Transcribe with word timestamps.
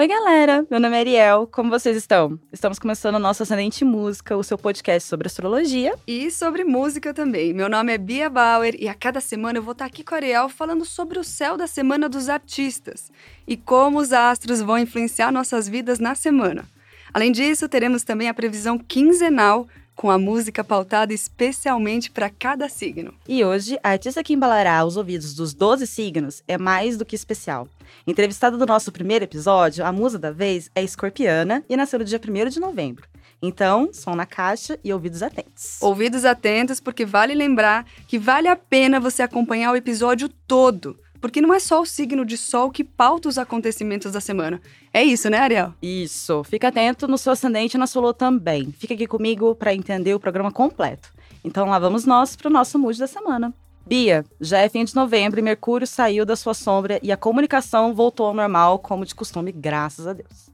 Oi, 0.00 0.08
galera! 0.08 0.66
Meu 0.70 0.80
nome 0.80 0.96
é 0.96 1.00
Ariel. 1.00 1.46
Como 1.46 1.68
vocês 1.68 1.94
estão? 1.94 2.40
Estamos 2.50 2.78
começando 2.78 3.16
o 3.16 3.18
nosso 3.18 3.42
Ascendente 3.42 3.84
Música, 3.84 4.34
o 4.34 4.42
seu 4.42 4.56
podcast 4.56 5.06
sobre 5.06 5.26
astrologia. 5.26 5.94
E 6.06 6.30
sobre 6.30 6.64
música 6.64 7.12
também. 7.12 7.52
Meu 7.52 7.68
nome 7.68 7.92
é 7.92 7.98
Bia 7.98 8.30
Bauer 8.30 8.74
e 8.78 8.88
a 8.88 8.94
cada 8.94 9.20
semana 9.20 9.58
eu 9.58 9.62
vou 9.62 9.72
estar 9.72 9.84
aqui 9.84 10.02
com 10.02 10.14
a 10.14 10.16
Ariel 10.16 10.48
falando 10.48 10.86
sobre 10.86 11.18
o 11.18 11.22
céu 11.22 11.54
da 11.54 11.66
semana 11.66 12.08
dos 12.08 12.30
artistas 12.30 13.12
e 13.46 13.58
como 13.58 13.98
os 13.98 14.10
astros 14.10 14.62
vão 14.62 14.78
influenciar 14.78 15.30
nossas 15.30 15.68
vidas 15.68 15.98
na 15.98 16.14
semana. 16.14 16.64
Além 17.12 17.30
disso, 17.30 17.68
teremos 17.68 18.02
também 18.02 18.30
a 18.30 18.32
previsão 18.32 18.78
quinzenal 18.78 19.68
com 20.00 20.10
a 20.10 20.18
música 20.18 20.64
pautada 20.64 21.12
especialmente 21.12 22.10
para 22.10 22.30
cada 22.30 22.70
signo. 22.70 23.12
E 23.28 23.44
hoje, 23.44 23.78
a 23.82 23.90
artista 23.90 24.24
que 24.24 24.32
embalará 24.32 24.82
os 24.82 24.96
ouvidos 24.96 25.34
dos 25.34 25.52
12 25.52 25.86
signos 25.86 26.42
é 26.48 26.56
mais 26.56 26.96
do 26.96 27.04
que 27.04 27.14
especial. 27.14 27.68
Entrevistada 28.06 28.56
do 28.56 28.64
nosso 28.64 28.90
primeiro 28.90 29.26
episódio, 29.26 29.84
a 29.84 29.92
musa 29.92 30.18
da 30.18 30.30
vez 30.30 30.70
é 30.74 30.82
escorpiana 30.82 31.62
e 31.68 31.76
nasceu 31.76 31.98
no 31.98 32.04
dia 32.06 32.18
1 32.18 32.48
de 32.48 32.58
novembro. 32.58 33.06
Então, 33.42 33.90
som 33.92 34.14
na 34.14 34.24
caixa 34.24 34.78
e 34.82 34.90
ouvidos 34.90 35.22
atentos. 35.22 35.76
Ouvidos 35.82 36.24
atentos, 36.24 36.80
porque 36.80 37.04
vale 37.04 37.34
lembrar 37.34 37.84
que 38.08 38.18
vale 38.18 38.48
a 38.48 38.56
pena 38.56 38.98
você 38.98 39.22
acompanhar 39.22 39.70
o 39.70 39.76
episódio 39.76 40.30
todo 40.30 40.98
porque 41.20 41.40
não 41.40 41.52
é 41.52 41.58
só 41.58 41.80
o 41.80 41.86
signo 41.86 42.24
de 42.24 42.36
sol 42.36 42.70
que 42.70 42.82
pauta 42.82 43.28
os 43.28 43.38
acontecimentos 43.38 44.12
da 44.12 44.20
semana. 44.20 44.60
É 44.92 45.02
isso, 45.02 45.28
né, 45.28 45.38
Ariel? 45.38 45.74
Isso. 45.82 46.42
Fica 46.44 46.68
atento 46.68 47.06
no 47.06 47.18
seu 47.18 47.32
ascendente 47.32 47.74
e 47.74 47.78
na 47.78 47.86
sua 47.86 48.02
lua 48.02 48.14
também. 48.14 48.72
Fica 48.72 48.94
aqui 48.94 49.06
comigo 49.06 49.54
para 49.54 49.74
entender 49.74 50.14
o 50.14 50.20
programa 50.20 50.50
completo. 50.50 51.12
Então 51.44 51.66
lá 51.68 51.78
vamos 51.78 52.04
nós 52.04 52.36
para 52.36 52.48
o 52.48 52.52
nosso 52.52 52.78
mood 52.78 52.98
da 52.98 53.06
semana. 53.06 53.52
Bia, 53.86 54.24
já 54.40 54.58
é 54.58 54.68
fim 54.68 54.84
de 54.84 54.94
novembro 54.94 55.40
e 55.40 55.42
Mercúrio 55.42 55.86
saiu 55.86 56.24
da 56.24 56.36
sua 56.36 56.54
sombra 56.54 57.00
e 57.02 57.10
a 57.10 57.16
comunicação 57.16 57.94
voltou 57.94 58.26
ao 58.26 58.34
normal, 58.34 58.78
como 58.78 59.04
de 59.04 59.14
costume, 59.14 59.50
graças 59.50 60.06
a 60.06 60.12
Deus. 60.12 60.50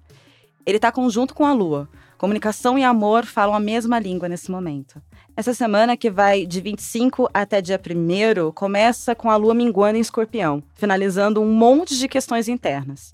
Ele 0.64 0.76
está 0.76 0.90
conjunto 0.90 1.34
com 1.34 1.44
a 1.44 1.52
Lua. 1.52 1.88
Comunicação 2.16 2.78
e 2.78 2.84
amor 2.84 3.26
falam 3.26 3.54
a 3.54 3.60
mesma 3.60 3.98
língua 3.98 4.28
nesse 4.28 4.50
momento. 4.50 5.02
Essa 5.36 5.52
semana, 5.52 5.98
que 5.98 6.10
vai 6.10 6.46
de 6.46 6.62
25 6.62 7.28
até 7.34 7.60
dia 7.60 7.78
1, 7.78 8.52
começa 8.52 9.14
com 9.14 9.30
a 9.30 9.36
lua 9.36 9.54
minguando 9.54 9.98
em 9.98 10.00
escorpião, 10.00 10.62
finalizando 10.74 11.42
um 11.42 11.52
monte 11.52 11.98
de 11.98 12.08
questões 12.08 12.48
internas. 12.48 13.12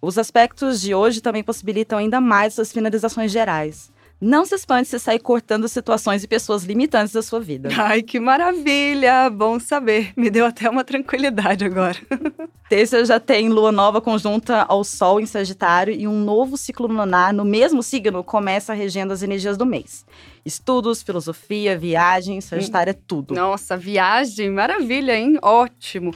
Os 0.00 0.18
aspectos 0.18 0.80
de 0.80 0.92
hoje 0.92 1.20
também 1.20 1.44
possibilitam 1.44 2.00
ainda 2.00 2.20
mais 2.20 2.54
essas 2.54 2.72
finalizações 2.72 3.30
gerais. 3.30 3.92
Não 4.20 4.44
se 4.44 4.56
espante 4.56 4.88
se 4.88 4.98
sair 4.98 5.20
cortando 5.20 5.68
situações 5.68 6.24
e 6.24 6.28
pessoas 6.28 6.64
limitantes 6.64 7.12
da 7.12 7.22
sua 7.22 7.38
vida. 7.38 7.68
Ai, 7.78 8.02
que 8.02 8.18
maravilha! 8.18 9.30
Bom 9.30 9.60
saber. 9.60 10.12
Me 10.16 10.30
deu 10.30 10.46
até 10.46 10.68
uma 10.68 10.82
tranquilidade 10.82 11.64
agora. 11.64 11.96
Terça 12.68 13.04
já 13.04 13.20
tem 13.20 13.48
lua 13.48 13.70
nova 13.70 14.00
conjunta 14.00 14.62
ao 14.62 14.82
Sol 14.82 15.20
em 15.20 15.26
Sagitário 15.26 15.94
e 15.94 16.08
um 16.08 16.24
novo 16.24 16.56
ciclo 16.56 16.88
lunar 16.88 17.32
no 17.32 17.44
mesmo 17.44 17.84
signo 17.84 18.24
começa 18.24 18.74
regendo 18.74 19.12
as 19.12 19.22
energias 19.22 19.56
do 19.56 19.66
mês. 19.66 20.04
Estudos, 20.44 21.02
filosofia, 21.02 21.78
viagem, 21.78 22.40
Sagitário 22.40 22.90
é 22.90 22.94
tudo. 22.94 23.34
Nossa, 23.34 23.76
viagem, 23.76 24.50
maravilha, 24.50 25.16
hein? 25.16 25.38
Ótimo. 25.40 26.14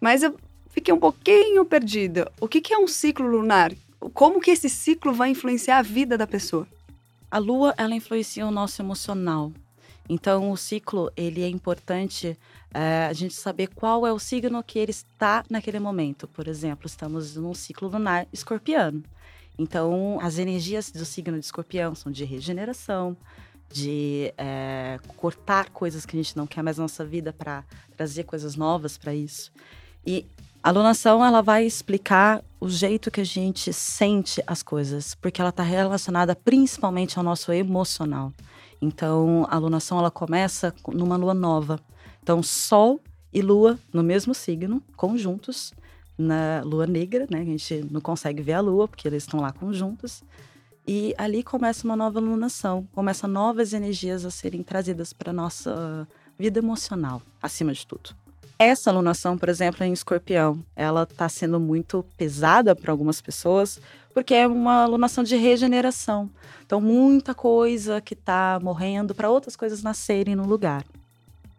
Mas 0.00 0.22
eu 0.22 0.34
fiquei 0.70 0.92
um 0.92 0.98
pouquinho 0.98 1.64
perdida. 1.64 2.30
O 2.40 2.48
que 2.48 2.72
é 2.72 2.78
um 2.78 2.88
ciclo 2.88 3.26
lunar? 3.26 3.72
Como 4.12 4.40
que 4.40 4.50
esse 4.50 4.68
ciclo 4.68 5.12
vai 5.12 5.30
influenciar 5.30 5.78
a 5.78 5.82
vida 5.82 6.18
da 6.18 6.26
pessoa? 6.26 6.66
A 7.30 7.38
lua, 7.38 7.74
ela 7.76 7.94
influencia 7.94 8.44
o 8.46 8.50
nosso 8.50 8.82
emocional. 8.82 9.52
Então, 10.08 10.50
o 10.50 10.56
ciclo, 10.56 11.12
ele 11.16 11.42
é 11.42 11.48
importante 11.48 12.36
é, 12.74 13.06
a 13.08 13.12
gente 13.12 13.34
saber 13.34 13.68
qual 13.68 14.04
é 14.04 14.12
o 14.12 14.18
signo 14.18 14.60
que 14.64 14.80
ele 14.80 14.90
está 14.90 15.44
naquele 15.48 15.78
momento. 15.78 16.26
Por 16.26 16.48
exemplo, 16.48 16.86
estamos 16.86 17.36
num 17.36 17.54
ciclo 17.54 17.88
lunar 17.88 18.26
escorpiano. 18.32 19.04
Então, 19.56 20.18
as 20.20 20.38
energias 20.38 20.90
do 20.90 21.04
signo 21.04 21.38
de 21.38 21.44
escorpião 21.44 21.94
são 21.94 22.10
de 22.10 22.24
regeneração, 22.24 23.16
de 23.72 24.32
é, 24.36 24.98
cortar 25.16 25.70
coisas 25.70 26.04
que 26.04 26.16
a 26.16 26.22
gente 26.22 26.36
não 26.36 26.46
quer 26.46 26.62
mais 26.62 26.78
na 26.78 26.84
nossa 26.84 27.04
vida 27.04 27.32
para 27.32 27.64
trazer 27.96 28.24
coisas 28.24 28.56
novas 28.56 28.98
para 28.98 29.14
isso. 29.14 29.52
E 30.04 30.26
a 30.62 30.68
alunação 30.68 31.24
ela 31.24 31.40
vai 31.40 31.64
explicar 31.64 32.42
o 32.60 32.68
jeito 32.68 33.10
que 33.10 33.20
a 33.20 33.24
gente 33.24 33.72
sente 33.72 34.42
as 34.46 34.62
coisas, 34.62 35.14
porque 35.14 35.40
ela 35.40 35.50
está 35.50 35.62
relacionada 35.62 36.36
principalmente 36.36 37.18
ao 37.18 37.24
nosso 37.24 37.52
emocional. 37.52 38.32
Então, 38.82 39.46
a 39.48 39.56
alunação 39.56 39.98
ela 39.98 40.10
começa 40.10 40.74
numa 40.92 41.16
lua 41.16 41.34
nova. 41.34 41.78
Então, 42.22 42.42
Sol 42.42 43.00
e 43.32 43.40
Lua 43.40 43.78
no 43.92 44.02
mesmo 44.02 44.34
signo, 44.34 44.82
conjuntos, 44.96 45.72
na 46.18 46.62
lua 46.64 46.86
negra, 46.86 47.26
né? 47.30 47.40
A 47.40 47.44
gente 47.44 47.86
não 47.90 48.00
consegue 48.00 48.42
ver 48.42 48.52
a 48.54 48.60
lua 48.60 48.86
porque 48.86 49.08
eles 49.08 49.22
estão 49.22 49.40
lá 49.40 49.52
conjuntos. 49.52 50.22
E 50.92 51.14
ali 51.16 51.44
começa 51.44 51.86
uma 51.86 51.94
nova 51.94 52.18
alunação, 52.18 52.84
começam 52.92 53.30
novas 53.30 53.72
energias 53.72 54.24
a 54.24 54.30
serem 54.32 54.60
trazidas 54.60 55.12
para 55.12 55.32
nossa 55.32 56.04
vida 56.36 56.58
emocional, 56.58 57.22
acima 57.40 57.72
de 57.72 57.86
tudo. 57.86 58.10
Essa 58.58 58.90
alunação, 58.90 59.38
por 59.38 59.48
exemplo, 59.48 59.84
em 59.84 59.92
escorpião, 59.92 60.58
ela 60.74 61.04
está 61.04 61.28
sendo 61.28 61.60
muito 61.60 62.04
pesada 62.16 62.74
para 62.74 62.90
algumas 62.90 63.20
pessoas, 63.20 63.80
porque 64.12 64.34
é 64.34 64.48
uma 64.48 64.82
alunação 64.82 65.22
de 65.22 65.36
regeneração. 65.36 66.28
Então, 66.66 66.80
muita 66.80 67.36
coisa 67.36 68.00
que 68.00 68.14
está 68.14 68.58
morrendo 68.60 69.14
para 69.14 69.30
outras 69.30 69.54
coisas 69.54 69.84
nascerem 69.84 70.34
no 70.34 70.44
lugar. 70.44 70.84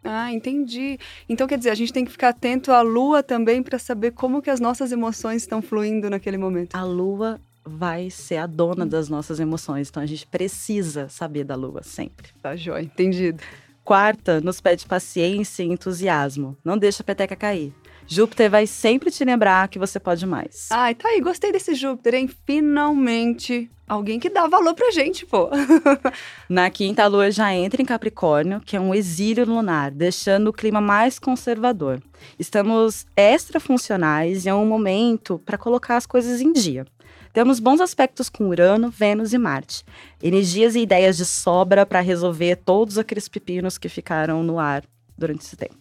Ah, 0.04 0.30
entendi. 0.30 0.98
Então, 1.26 1.46
quer 1.46 1.56
dizer, 1.56 1.70
a 1.70 1.74
gente 1.74 1.90
tem 1.90 2.04
que 2.04 2.12
ficar 2.12 2.28
atento 2.28 2.70
à 2.70 2.82
lua 2.82 3.22
também 3.22 3.62
para 3.62 3.78
saber 3.78 4.10
como 4.10 4.42
que 4.42 4.50
as 4.50 4.60
nossas 4.60 4.92
emoções 4.92 5.40
estão 5.40 5.62
fluindo 5.62 6.10
naquele 6.10 6.36
momento. 6.36 6.76
A 6.76 6.84
lua 6.84 7.40
vai 7.64 8.10
ser 8.10 8.36
a 8.36 8.46
dona 8.46 8.84
das 8.84 9.08
nossas 9.08 9.40
emoções, 9.40 9.88
então 9.88 10.02
a 10.02 10.06
gente 10.06 10.26
precisa 10.26 11.08
saber 11.08 11.44
da 11.44 11.54
lua 11.54 11.82
sempre. 11.82 12.28
Tá 12.42 12.56
jóia, 12.56 12.82
entendido. 12.82 13.42
Quarta, 13.84 14.40
nos 14.40 14.60
pede 14.60 14.86
paciência 14.86 15.62
e 15.62 15.66
entusiasmo. 15.66 16.56
Não 16.64 16.78
deixa 16.78 17.02
a 17.02 17.06
peteca 17.06 17.34
cair. 17.34 17.74
Júpiter 18.06 18.50
vai 18.50 18.66
sempre 18.66 19.10
te 19.10 19.24
lembrar 19.24 19.68
que 19.68 19.78
você 19.78 19.98
pode 19.98 20.26
mais. 20.26 20.68
Ai, 20.70 20.94
tá 20.94 21.08
aí, 21.08 21.20
gostei 21.20 21.50
desse 21.50 21.74
Júpiter, 21.74 22.14
hein? 22.14 22.28
Finalmente 22.46 23.70
alguém 23.92 24.18
que 24.18 24.30
dá 24.30 24.46
valor 24.46 24.74
pra 24.74 24.90
gente, 24.90 25.26
pô. 25.26 25.50
Na 26.48 26.70
quinta, 26.70 27.04
a 27.04 27.06
lua 27.06 27.30
já 27.30 27.54
entra 27.54 27.82
em 27.82 27.84
Capricórnio, 27.84 28.60
que 28.60 28.76
é 28.76 28.80
um 28.80 28.94
exílio 28.94 29.44
lunar, 29.44 29.90
deixando 29.90 30.48
o 30.48 30.52
clima 30.52 30.80
mais 30.80 31.18
conservador. 31.18 32.02
Estamos 32.38 33.06
extra 33.16 33.60
funcionais 33.60 34.46
e 34.46 34.48
é 34.48 34.54
um 34.54 34.66
momento 34.66 35.38
para 35.44 35.58
colocar 35.58 35.96
as 35.96 36.06
coisas 36.06 36.40
em 36.40 36.52
dia. 36.52 36.86
Temos 37.32 37.58
bons 37.58 37.80
aspectos 37.80 38.28
com 38.28 38.48
Urano, 38.48 38.90
Vênus 38.90 39.32
e 39.32 39.38
Marte. 39.38 39.84
Energias 40.22 40.74
e 40.74 40.80
ideias 40.80 41.16
de 41.16 41.24
sobra 41.24 41.86
para 41.86 42.00
resolver 42.00 42.56
todos 42.56 42.98
aqueles 42.98 43.26
pepinos 43.26 43.78
que 43.78 43.88
ficaram 43.88 44.42
no 44.42 44.58
ar 44.58 44.84
durante 45.16 45.40
esse 45.40 45.56
tempo. 45.56 45.76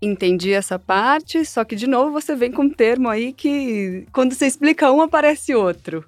Entendi 0.00 0.52
essa 0.52 0.78
parte, 0.78 1.44
só 1.44 1.62
que 1.62 1.76
de 1.76 1.86
novo 1.86 2.10
você 2.10 2.34
vem 2.34 2.50
com 2.50 2.62
um 2.62 2.70
termo 2.70 3.10
aí 3.10 3.34
que 3.34 4.06
quando 4.10 4.32
você 4.32 4.46
explica 4.46 4.90
um 4.90 5.02
aparece 5.02 5.54
outro. 5.54 6.02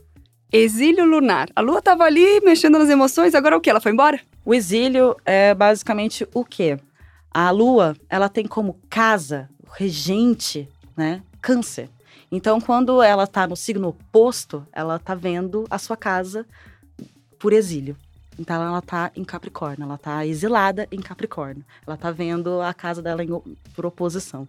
Exílio 0.50 1.04
lunar. 1.04 1.50
A 1.54 1.60
lua 1.60 1.80
estava 1.80 2.04
ali 2.04 2.40
mexendo 2.40 2.78
nas 2.78 2.88
emoções, 2.88 3.34
agora 3.34 3.56
o 3.56 3.60
que? 3.60 3.68
Ela 3.68 3.80
foi 3.80 3.92
embora? 3.92 4.18
O 4.44 4.54
exílio 4.54 5.14
é 5.26 5.54
basicamente 5.54 6.26
o 6.32 6.44
quê? 6.44 6.78
A 7.30 7.50
lua, 7.50 7.94
ela 8.08 8.28
tem 8.28 8.46
como 8.46 8.78
casa, 8.88 9.48
regente, 9.74 10.68
né? 10.96 11.22
Câncer. 11.40 11.90
Então, 12.30 12.60
quando 12.60 13.02
ela 13.02 13.24
está 13.24 13.46
no 13.46 13.56
signo 13.56 13.88
oposto, 13.88 14.66
ela 14.72 14.96
está 14.96 15.14
vendo 15.14 15.66
a 15.70 15.78
sua 15.78 15.96
casa 15.96 16.46
por 17.38 17.52
exílio. 17.52 17.96
Então, 18.38 18.62
ela 18.62 18.78
está 18.78 19.10
em 19.14 19.24
Capricórnio, 19.24 19.84
ela 19.84 19.96
está 19.96 20.24
exilada 20.26 20.88
em 20.90 21.00
Capricórnio. 21.00 21.64
Ela 21.86 21.96
está 21.96 22.10
vendo 22.10 22.60
a 22.60 22.72
casa 22.72 23.02
dela 23.02 23.22
em, 23.22 23.28
por 23.74 23.84
oposição, 23.84 24.48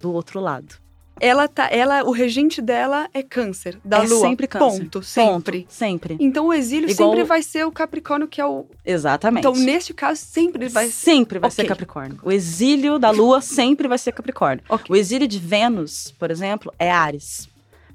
do 0.00 0.12
outro 0.12 0.40
lado. 0.40 0.83
Ela 1.20 1.46
tá, 1.46 1.68
ela, 1.70 2.02
o 2.04 2.10
regente 2.10 2.60
dela 2.60 3.08
é 3.14 3.22
câncer, 3.22 3.78
da 3.84 3.98
é 4.02 4.06
lua. 4.06 4.20
sempre 4.20 4.46
câncer. 4.48 4.80
Ponto, 4.82 5.02
sempre. 5.02 5.60
Ponto, 5.62 5.72
sempre. 5.72 6.16
Então 6.18 6.46
o 6.48 6.52
exílio 6.52 6.90
Igual- 6.90 7.10
sempre 7.10 7.24
vai 7.24 7.40
ser 7.42 7.64
o 7.64 7.70
Capricórnio 7.70 8.26
que 8.26 8.40
é 8.40 8.46
o 8.46 8.66
Exatamente. 8.84 9.46
Então 9.46 9.54
neste 9.54 9.94
caso 9.94 10.20
sempre 10.20 10.68
vai 10.68 10.88
Sempre 10.88 11.38
vai 11.38 11.48
Ok. 11.48 11.54
ser 11.62 11.68
Capricórnio. 11.68 12.18
O 12.22 12.32
exílio 12.32 12.98
da 12.98 13.10
Lua 13.10 13.40
sempre 13.40 13.86
vai 13.86 13.96
ser 13.98 14.10
Capricórnio. 14.12 14.64
Ok. 14.68 14.86
O 14.90 14.96
exílio 14.96 15.28
de 15.28 15.38
Vênus, 15.38 16.12
por 16.18 16.30
exemplo, 16.32 16.72
é 16.78 16.90
Ares. 16.90 17.48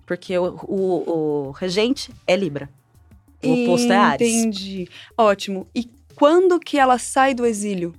Porque 0.06 0.36
o, 0.38 0.56
o, 0.64 1.48
o 1.48 1.52
regente 1.52 2.12
é 2.26 2.36
Libra. 2.36 2.70
O 3.44 3.52
oposto 3.64 3.92
é 3.92 3.96
Ares. 3.98 4.28
Entendi. 4.34 4.90
Ótimo. 5.18 5.68
E 5.76 5.90
quando 6.16 6.60
que 6.60 6.78
ela 6.80 6.98
sai 6.98 7.34
do 7.34 7.46
exílio? 7.46 7.94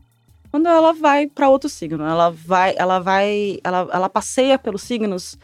Quando 0.51 0.67
ela 0.69 0.93
vai 0.93 1.27
para 1.27 1.49
outro 1.49 1.69
signo, 1.69 2.03
ela 2.05 2.31
vai, 2.31 2.75
ela 2.77 2.99
vai, 2.99 3.59
ela, 3.63 3.89
ela 3.93 4.09
passeia 4.09 4.59
pelos 4.59 4.83
signos 4.83 5.39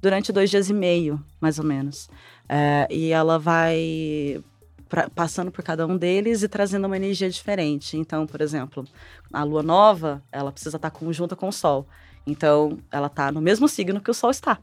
durante 0.00 0.32
dois 0.32 0.50
dias 0.50 0.68
e 0.70 0.74
meio, 0.74 1.22
mais 1.40 1.58
ou 1.58 1.64
menos. 1.64 2.08
É, 2.48 2.86
e 2.90 3.10
ela 3.10 3.38
vai 3.38 4.40
pra- 4.88 5.08
passando 5.10 5.50
por 5.50 5.64
cada 5.64 5.86
um 5.86 5.96
deles 5.96 6.42
e 6.42 6.48
trazendo 6.48 6.86
uma 6.86 6.96
energia 6.96 7.28
diferente. 7.28 7.96
Então, 7.96 8.26
por 8.26 8.40
exemplo, 8.40 8.84
a 9.32 9.42
lua 9.42 9.62
nova, 9.62 10.22
ela 10.30 10.52
precisa 10.52 10.76
estar 10.76 10.90
conjunta 10.90 11.34
com 11.34 11.48
o 11.48 11.52
sol. 11.52 11.86
Então, 12.26 12.78
ela 12.90 13.08
está 13.08 13.32
no 13.32 13.40
mesmo 13.40 13.66
signo 13.68 14.00
que 14.00 14.10
o 14.10 14.14
sol 14.14 14.30
está. 14.30 14.58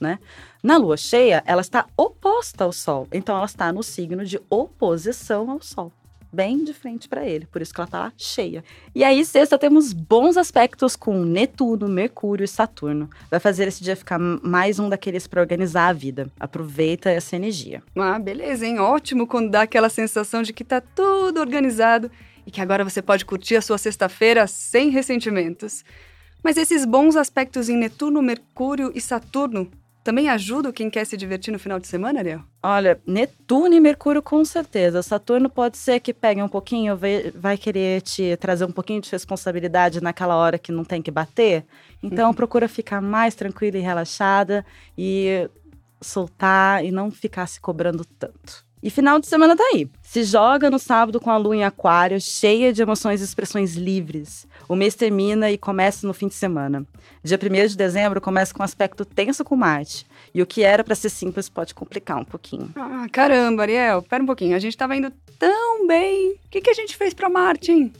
né? 0.00 0.18
Na 0.62 0.76
lua 0.76 0.96
cheia, 0.96 1.42
ela 1.46 1.60
está 1.60 1.86
oposta 1.96 2.64
ao 2.64 2.72
Sol, 2.72 3.06
então 3.12 3.36
ela 3.36 3.44
está 3.44 3.72
no 3.72 3.82
signo 3.82 4.24
de 4.24 4.40
oposição 4.50 5.48
ao 5.50 5.62
Sol 5.62 5.92
bem 6.34 6.64
de 6.64 6.74
frente 6.74 7.08
para 7.08 7.24
ele, 7.24 7.46
por 7.46 7.62
isso 7.62 7.72
que 7.72 7.80
ela 7.80 7.88
tá 7.88 8.12
cheia. 8.16 8.64
E 8.94 9.04
aí, 9.04 9.24
sexta, 9.24 9.56
temos 9.56 9.92
bons 9.92 10.36
aspectos 10.36 10.96
com 10.96 11.24
Netuno, 11.24 11.88
Mercúrio 11.88 12.44
e 12.44 12.48
Saturno. 12.48 13.08
Vai 13.30 13.38
fazer 13.38 13.68
esse 13.68 13.82
dia 13.82 13.94
ficar 13.94 14.18
mais 14.18 14.78
um 14.78 14.88
daqueles 14.88 15.26
para 15.26 15.40
organizar 15.40 15.88
a 15.88 15.92
vida. 15.92 16.30
Aproveita 16.38 17.08
essa 17.08 17.36
energia. 17.36 17.82
Ah, 17.96 18.18
beleza, 18.18 18.66
hein? 18.66 18.80
Ótimo 18.80 19.26
quando 19.26 19.50
dá 19.50 19.62
aquela 19.62 19.88
sensação 19.88 20.42
de 20.42 20.52
que 20.52 20.64
tá 20.64 20.80
tudo 20.80 21.40
organizado 21.40 22.10
e 22.46 22.50
que 22.50 22.60
agora 22.60 22.84
você 22.84 23.00
pode 23.00 23.24
curtir 23.24 23.56
a 23.56 23.62
sua 23.62 23.78
sexta-feira 23.78 24.46
sem 24.46 24.90
ressentimentos. 24.90 25.84
Mas 26.42 26.56
esses 26.56 26.84
bons 26.84 27.16
aspectos 27.16 27.68
em 27.68 27.76
Netuno, 27.76 28.20
Mercúrio 28.20 28.92
e 28.94 29.00
Saturno 29.00 29.70
também 30.04 30.28
ajudam 30.28 30.70
quem 30.70 30.90
quer 30.90 31.06
se 31.06 31.16
divertir 31.16 31.50
no 31.50 31.58
final 31.58 31.80
de 31.80 31.88
semana, 31.88 32.20
Ariel? 32.20 32.42
Olha, 32.62 33.00
Netuno 33.06 33.74
e 33.74 33.80
Mercúrio 33.80 34.22
com 34.22 34.44
certeza. 34.44 35.02
Saturno 35.02 35.48
pode 35.48 35.78
ser 35.78 35.98
que 35.98 36.12
pegue 36.12 36.42
um 36.42 36.48
pouquinho, 36.48 36.98
vai 37.34 37.56
querer 37.56 38.02
te 38.02 38.36
trazer 38.36 38.66
um 38.66 38.70
pouquinho 38.70 39.00
de 39.00 39.10
responsabilidade 39.10 40.02
naquela 40.02 40.36
hora 40.36 40.58
que 40.58 40.70
não 40.70 40.84
tem 40.84 41.00
que 41.00 41.10
bater. 41.10 41.64
Então 42.02 42.28
uhum. 42.28 42.34
procura 42.34 42.68
ficar 42.68 43.00
mais 43.00 43.34
tranquila 43.34 43.78
e 43.78 43.80
relaxada 43.80 44.64
e 44.96 45.48
soltar 46.02 46.84
e 46.84 46.90
não 46.90 47.10
ficar 47.10 47.46
se 47.46 47.58
cobrando 47.58 48.04
tanto. 48.04 48.62
E 48.82 48.90
final 48.90 49.18
de 49.18 49.26
semana 49.26 49.56
tá 49.56 49.64
aí. 49.72 49.88
Se 50.02 50.22
joga 50.22 50.70
no 50.70 50.78
sábado 50.78 51.18
com 51.18 51.30
a 51.30 51.38
lua 51.38 51.56
em 51.56 51.64
aquário, 51.64 52.20
cheia 52.20 52.70
de 52.70 52.82
emoções 52.82 53.22
e 53.22 53.24
expressões 53.24 53.74
livres. 53.74 54.46
O 54.68 54.74
mês 54.74 54.94
termina 54.94 55.50
e 55.50 55.58
começa 55.58 56.06
no 56.06 56.14
fim 56.14 56.28
de 56.28 56.34
semana. 56.34 56.86
Dia 57.22 57.38
1 57.38 57.68
de 57.68 57.76
dezembro 57.76 58.20
começa 58.20 58.54
com 58.54 58.62
um 58.62 58.64
aspecto 58.64 59.04
tenso 59.04 59.44
com 59.44 59.56
Marte. 59.56 60.06
E 60.34 60.40
o 60.40 60.46
que 60.46 60.62
era 60.62 60.82
para 60.82 60.94
ser 60.94 61.10
simples 61.10 61.48
pode 61.48 61.74
complicar 61.74 62.18
um 62.18 62.24
pouquinho. 62.24 62.70
Ah, 62.76 63.06
caramba, 63.12 63.62
Ariel, 63.62 64.02
pera 64.02 64.22
um 64.22 64.26
pouquinho. 64.26 64.56
A 64.56 64.58
gente 64.58 64.76
tava 64.76 64.96
indo 64.96 65.12
tão 65.38 65.86
bem. 65.86 66.32
O 66.32 66.48
que, 66.50 66.60
que 66.60 66.70
a 66.70 66.74
gente 66.74 66.96
fez 66.96 67.12
para 67.12 67.28
Marte, 67.28 67.72
hein? 67.72 67.92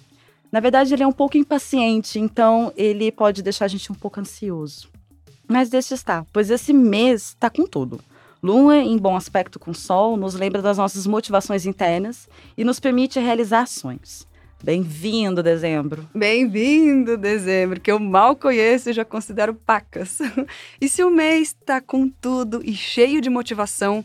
Na 0.51 0.61
verdade, 0.61 0.95
ele 0.95 1.03
é 1.03 1.07
um 1.07 1.13
pouco 1.13 1.37
impaciente, 1.37 2.19
então 2.19 2.73
ele 2.77 3.11
pode 3.11 3.43
deixar 3.43 3.65
a 3.65 3.69
gente 3.69 3.91
um 3.91 3.95
pouco 3.95 4.21
ansioso. 4.21 4.89
Mas 5.49 5.69
deixa 5.69 5.95
estar, 5.95 6.25
pois 6.33 6.49
esse 6.49 6.73
mês 6.73 7.37
tá 7.39 7.51
com 7.51 7.67
tudo. 7.67 8.01
Lua, 8.43 8.77
em 8.77 8.97
bom 8.97 9.17
aspecto 9.17 9.59
com 9.59 9.75
Sol, 9.75 10.17
nos 10.17 10.35
lembra 10.35 10.63
das 10.63 10.79
nossas 10.79 11.07
motivações 11.07 11.67
internas 11.67 12.29
e 12.57 12.63
nos 12.63 12.79
permite 12.79 13.19
realizar 13.19 13.67
sonhos. 13.67 14.27
Bem-vindo, 14.65 15.43
dezembro. 15.43 16.09
Bem-vindo, 16.15 17.19
dezembro, 17.19 17.79
que 17.79 17.93
eu 17.93 17.99
mal 17.99 18.35
conheço 18.35 18.89
e 18.89 18.95
já 18.95 19.05
considero 19.05 19.53
pacas. 19.53 20.21
e 20.81 20.89
se 20.89 21.05
o 21.05 21.11
mês 21.11 21.49
está 21.49 21.83
com 21.83 22.09
tudo 22.09 22.63
e 22.65 22.73
cheio 22.73 23.21
de 23.21 23.29
motivação, 23.29 24.03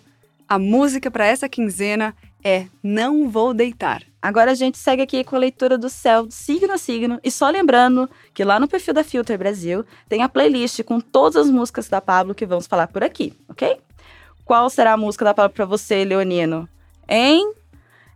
a 0.50 0.60
música 0.60 1.10
para 1.10 1.26
essa 1.26 1.48
quinzena 1.48 2.14
é 2.44 2.66
Não 2.84 3.30
Vou 3.30 3.54
Deitar. 3.54 4.04
Agora 4.22 4.52
a 4.52 4.54
gente 4.54 4.78
segue 4.78 5.02
aqui 5.02 5.24
com 5.24 5.38
a 5.38 5.40
leitura 5.40 5.78
do 5.78 5.90
céu, 5.90 6.28
signo 6.30 6.74
a 6.74 6.78
signo, 6.78 7.22
e 7.24 7.32
só 7.32 7.50
lembrando 7.50 8.10
que 8.34 8.44
lá 8.44 8.60
no 8.60 8.68
perfil 8.68 8.94
da 8.94 9.02
Filter 9.02 9.38
Brasil 9.38 9.86
tem 10.10 10.24
a 10.24 10.28
playlist 10.28 10.84
com 10.84 11.00
todas 11.00 11.38
as 11.38 11.50
músicas 11.50 11.88
da 11.88 12.02
Pablo 12.02 12.36
que 12.36 12.46
vamos 12.46 12.68
falar 12.68 12.88
por 12.88 13.02
aqui, 13.02 13.32
ok? 13.48 13.80
Qual 14.44 14.70
será 14.70 14.92
a 14.92 14.98
música 14.98 15.24
da 15.24 15.34
palavra 15.34 15.56
para 15.56 15.66
você, 15.66 16.04
Leonino? 16.04 16.68
Hein? 17.08 17.54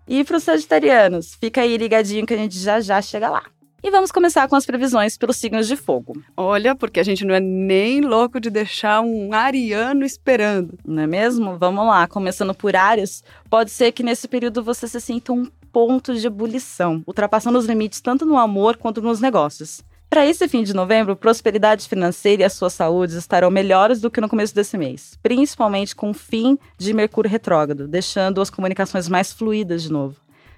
E 0.07 0.23
para 0.23 0.38
os 0.38 0.44
sagitarianos, 0.44 1.35
fica 1.35 1.61
aí 1.61 1.77
ligadinho 1.77 2.25
que 2.25 2.33
a 2.33 2.38
gente 2.38 2.57
já 2.57 2.81
já 2.81 3.01
chega 3.01 3.29
lá. 3.29 3.44
E 3.85 3.91
vamos 3.91 4.13
começar 4.13 4.47
com 4.47 4.55
as 4.55 4.65
previsões 4.65 5.17
pelos 5.17 5.35
signos 5.35 5.67
de 5.67 5.75
fogo. 5.75 6.13
Olha, 6.38 6.73
porque 6.73 7.01
a 7.01 7.03
gente 7.03 7.25
não 7.25 7.35
é 7.35 7.41
nem 7.41 8.00
louco 8.00 8.39
de 8.39 8.50
deixar 8.50 9.01
um 9.01 9.33
ariano 9.33 10.05
esperando. 10.05 10.79
Não 10.85 11.03
é 11.03 11.07
mesmo? 11.07 11.57
Vamos 11.57 11.85
lá, 11.85 12.07
começando 12.07 12.53
por 12.53 12.77
Áries, 12.77 13.25
pode 13.50 13.71
ser 13.71 13.91
que 13.91 14.01
nesse 14.01 14.25
período 14.25 14.63
você 14.63 14.88
se 14.88 15.01
sinta 15.01 15.33
um 15.33 15.45
ponto 15.69 16.13
de 16.13 16.25
ebulição, 16.25 17.03
ultrapassando 17.05 17.57
os 17.57 17.65
limites 17.65 18.00
tanto 18.00 18.25
no 18.25 18.38
amor 18.38 18.77
quanto 18.77 19.01
nos 19.01 19.19
negócios. 19.19 19.83
Para 20.13 20.27
esse 20.27 20.48
fim 20.48 20.62
de 20.62 20.75
novembro, 20.75 21.15
prosperidade 21.15 21.89
financeira 21.89 22.44
e 22.44 22.45
a 22.45 22.50
sua 22.50 22.69
saúde 22.69 23.18
estarão 23.18 23.50
melhores 23.50 24.00
do 24.00 24.12
que 24.12 24.21
no 24.21 24.30
começo 24.30 24.54
desse 24.54 24.77
mês, 24.77 25.18
principalmente 25.24 25.95
com 25.95 26.12
o 26.12 26.13
fim 26.13 26.56
de 26.77 26.94
Mercúrio 26.94 27.31
retrógrado, 27.31 27.88
deixando 27.88 28.39
as 28.39 28.51
comunicações 28.51 29.10
mais 29.10 29.33
fluídas 29.33 29.81
de 29.81 29.92
novo. 29.92 30.15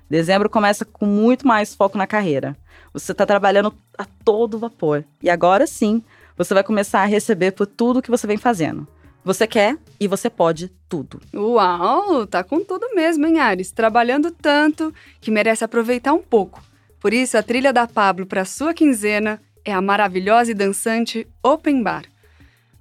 Dezembro 0.09 0.49
começa 0.49 0.83
com 0.83 1.05
muito 1.05 1.47
mais 1.47 1.73
foco 1.73 1.97
na 1.97 2.05
carreira. 2.05 2.53
Você 2.91 3.13
está 3.13 3.25
trabalhando 3.25 3.73
a 3.97 4.03
todo 4.25 4.59
vapor. 4.59 5.05
E 5.23 5.29
agora 5.29 5.65
sim, 5.65 6.03
você 6.35 6.53
vai 6.53 6.61
começar 6.61 7.03
a 7.03 7.05
receber 7.05 7.51
por 7.51 7.65
tudo 7.65 8.01
que 8.01 8.11
você 8.11 8.27
vem 8.27 8.35
fazendo. 8.35 8.85
Você 9.23 9.47
quer 9.47 9.77
e 9.97 10.05
você 10.05 10.29
pode 10.29 10.69
tudo. 10.89 11.21
Uau, 11.33 12.27
tá 12.27 12.43
com 12.43 12.59
tudo 12.61 12.93
mesmo, 12.93 13.25
hein, 13.25 13.39
Ares? 13.39 13.71
Trabalhando 13.71 14.31
tanto 14.31 14.93
que 15.21 15.31
merece 15.31 15.63
aproveitar 15.63 16.11
um 16.11 16.21
pouco. 16.21 16.61
Por 17.05 17.13
isso, 17.13 17.37
a 17.37 17.43
trilha 17.43 17.71
da 17.71 17.85
Pablo 17.85 18.25
para 18.25 18.43
sua 18.45 18.73
quinzena 18.73 19.39
é 19.63 19.71
a 19.71 19.79
maravilhosa 19.79 20.49
e 20.49 20.55
dançante 20.55 21.27
Open 21.43 21.83
Bar. 21.83 22.05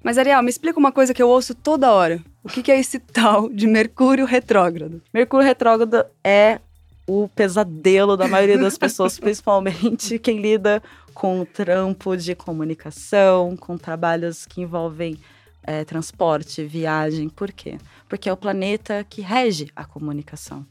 Mas, 0.02 0.16
Ariel, 0.16 0.42
me 0.42 0.48
explica 0.48 0.78
uma 0.78 0.90
coisa 0.90 1.12
que 1.12 1.22
eu 1.22 1.28
ouço 1.28 1.54
toda 1.54 1.92
hora. 1.92 2.24
O 2.42 2.48
que 2.48 2.72
é 2.72 2.80
esse 2.80 2.98
tal 2.98 3.50
de 3.50 3.66
Mercúrio 3.66 4.24
retrógrado? 4.24 5.02
Mercúrio 5.12 5.46
retrógrado 5.46 6.06
é 6.24 6.58
o 7.06 7.28
pesadelo 7.28 8.16
da 8.16 8.26
maioria 8.26 8.56
das 8.56 8.78
pessoas, 8.78 9.18
principalmente 9.20 10.18
quem 10.18 10.40
lida 10.40 10.82
com 11.12 11.44
trampo 11.44 12.16
de 12.16 12.34
comunicação, 12.34 13.54
com 13.58 13.76
trabalhos 13.76 14.46
que 14.46 14.62
envolvem 14.62 15.18
é, 15.62 15.84
transporte, 15.84 16.64
viagem. 16.64 17.28
Por 17.28 17.52
quê? 17.52 17.76
Porque 18.08 18.30
é 18.30 18.32
o 18.32 18.38
planeta 18.38 19.04
que 19.06 19.20
rege 19.20 19.68
a 19.76 19.84
comunicação. 19.84 20.64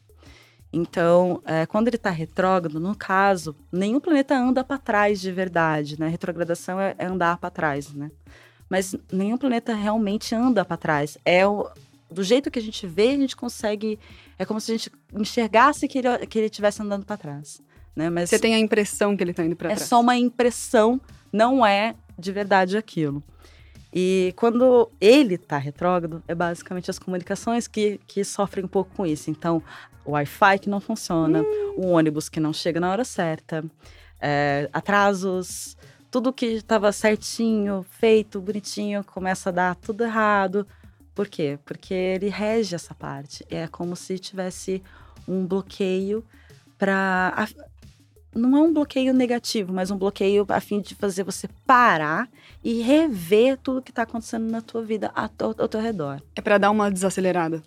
Então, 0.73 1.39
é, 1.45 1.67
quando 1.67 1.87
ele 1.87 1.97
está 1.97 2.09
retrógrado, 2.09 2.79
no 2.79 2.95
caso, 2.95 3.55
nenhum 3.71 3.99
planeta 3.99 4.35
anda 4.35 4.63
para 4.63 4.79
trás 4.79 5.21
de 5.21 5.31
verdade, 5.31 5.99
né? 5.99 6.07
Retrogradação 6.07 6.81
é, 6.81 6.95
é 6.97 7.05
andar 7.05 7.37
para 7.37 7.51
trás, 7.51 7.93
né? 7.93 8.09
Mas 8.67 8.95
nenhum 9.11 9.37
planeta 9.37 9.75
realmente 9.75 10.33
anda 10.33 10.65
para 10.65 10.75
trás. 10.75 11.15
É 11.23 11.45
o, 11.45 11.69
do 12.09 12.23
jeito 12.23 12.49
que 12.49 12.57
a 12.57 12.61
gente 12.61 12.87
vê, 12.87 13.09
a 13.09 13.17
gente 13.17 13.35
consegue. 13.35 13.99
É 14.39 14.45
como 14.45 14.59
se 14.59 14.71
a 14.71 14.75
gente 14.75 14.91
enxergasse 15.13 15.87
que 15.87 15.99
ele 15.99 16.25
que 16.25 16.39
ele 16.39 16.47
estivesse 16.47 16.81
andando 16.81 17.05
para 17.05 17.17
trás. 17.17 17.61
Né? 17.95 18.09
Mas 18.09 18.31
Você 18.31 18.39
tem 18.39 18.55
a 18.55 18.59
impressão 18.59 19.15
que 19.15 19.23
ele 19.23 19.29
está 19.29 19.45
indo 19.45 19.55
para 19.55 19.67
é 19.67 19.75
trás. 19.75 19.81
É 19.83 19.85
só 19.85 20.01
uma 20.01 20.17
impressão, 20.17 20.99
não 21.31 21.63
é 21.63 21.93
de 22.17 22.31
verdade 22.31 22.77
aquilo. 22.77 23.23
E 23.93 24.33
quando 24.35 24.89
ele 24.99 25.35
está 25.35 25.59
retrógrado, 25.59 26.23
é 26.27 26.33
basicamente 26.33 26.89
as 26.89 26.97
comunicações 26.97 27.67
que, 27.67 27.99
que 28.07 28.23
sofrem 28.23 28.65
um 28.65 28.67
pouco 28.67 28.89
com 28.95 29.05
isso. 29.05 29.29
Então, 29.29 29.61
o 30.05 30.11
Wi-Fi 30.11 30.59
que 30.59 30.69
não 30.69 30.79
funciona, 30.79 31.41
hum. 31.41 31.73
o 31.77 31.87
ônibus 31.87 32.29
que 32.29 32.39
não 32.39 32.53
chega 32.53 32.79
na 32.79 32.91
hora 32.91 33.03
certa, 33.03 33.63
é, 34.19 34.69
atrasos, 34.71 35.75
tudo 36.13 36.31
que 36.31 36.45
estava 36.45 36.91
certinho, 36.91 37.83
feito, 37.89 38.39
bonitinho, 38.39 39.03
começa 39.03 39.49
a 39.49 39.51
dar 39.51 39.75
tudo 39.75 40.03
errado. 40.03 40.67
Por 41.15 41.27
quê? 41.27 41.57
Porque 41.65 41.93
ele 41.93 42.29
rege 42.29 42.75
essa 42.75 42.93
parte. 42.93 43.45
É 43.49 43.67
como 43.67 43.95
se 43.95 44.19
tivesse 44.19 44.83
um 45.27 45.45
bloqueio 45.45 46.23
para. 46.77 47.47
Não 48.33 48.57
é 48.57 48.61
um 48.61 48.73
bloqueio 48.73 49.13
negativo, 49.13 49.73
mas 49.73 49.91
um 49.91 49.97
bloqueio 49.97 50.45
a 50.49 50.59
fim 50.59 50.81
de 50.81 50.95
fazer 50.95 51.23
você 51.23 51.47
parar 51.65 52.27
e 52.63 52.81
rever 52.81 53.57
tudo 53.57 53.81
que 53.81 53.91
está 53.91 54.03
acontecendo 54.03 54.49
na 54.49 54.61
tua 54.61 54.83
vida, 54.83 55.11
ao, 55.15 55.29
ao 55.57 55.67
teu 55.67 55.81
redor. 55.81 56.21
É 56.35 56.41
para 56.41 56.57
dar 56.57 56.71
uma 56.71 56.89
desacelerada 56.89 57.61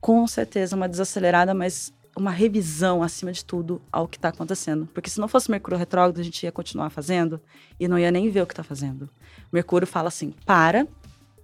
com 0.00 0.26
certeza 0.26 0.76
uma 0.76 0.88
desacelerada, 0.88 1.54
mas 1.54 1.92
uma 2.16 2.30
revisão 2.30 3.02
acima 3.02 3.30
de 3.30 3.44
tudo 3.44 3.80
ao 3.92 4.08
que 4.08 4.16
está 4.16 4.30
acontecendo. 4.30 4.88
Porque 4.94 5.10
se 5.10 5.20
não 5.20 5.28
fosse 5.28 5.50
Mercúrio 5.50 5.78
retrógrado, 5.78 6.18
a 6.18 6.24
gente 6.24 6.42
ia 6.42 6.50
continuar 6.50 6.88
fazendo 6.88 7.40
e 7.78 7.86
não 7.86 7.98
ia 7.98 8.10
nem 8.10 8.30
ver 8.30 8.40
o 8.40 8.46
que 8.46 8.54
está 8.54 8.62
fazendo. 8.62 9.08
Mercúrio 9.52 9.86
fala 9.86 10.08
assim: 10.08 10.32
para 10.44 10.86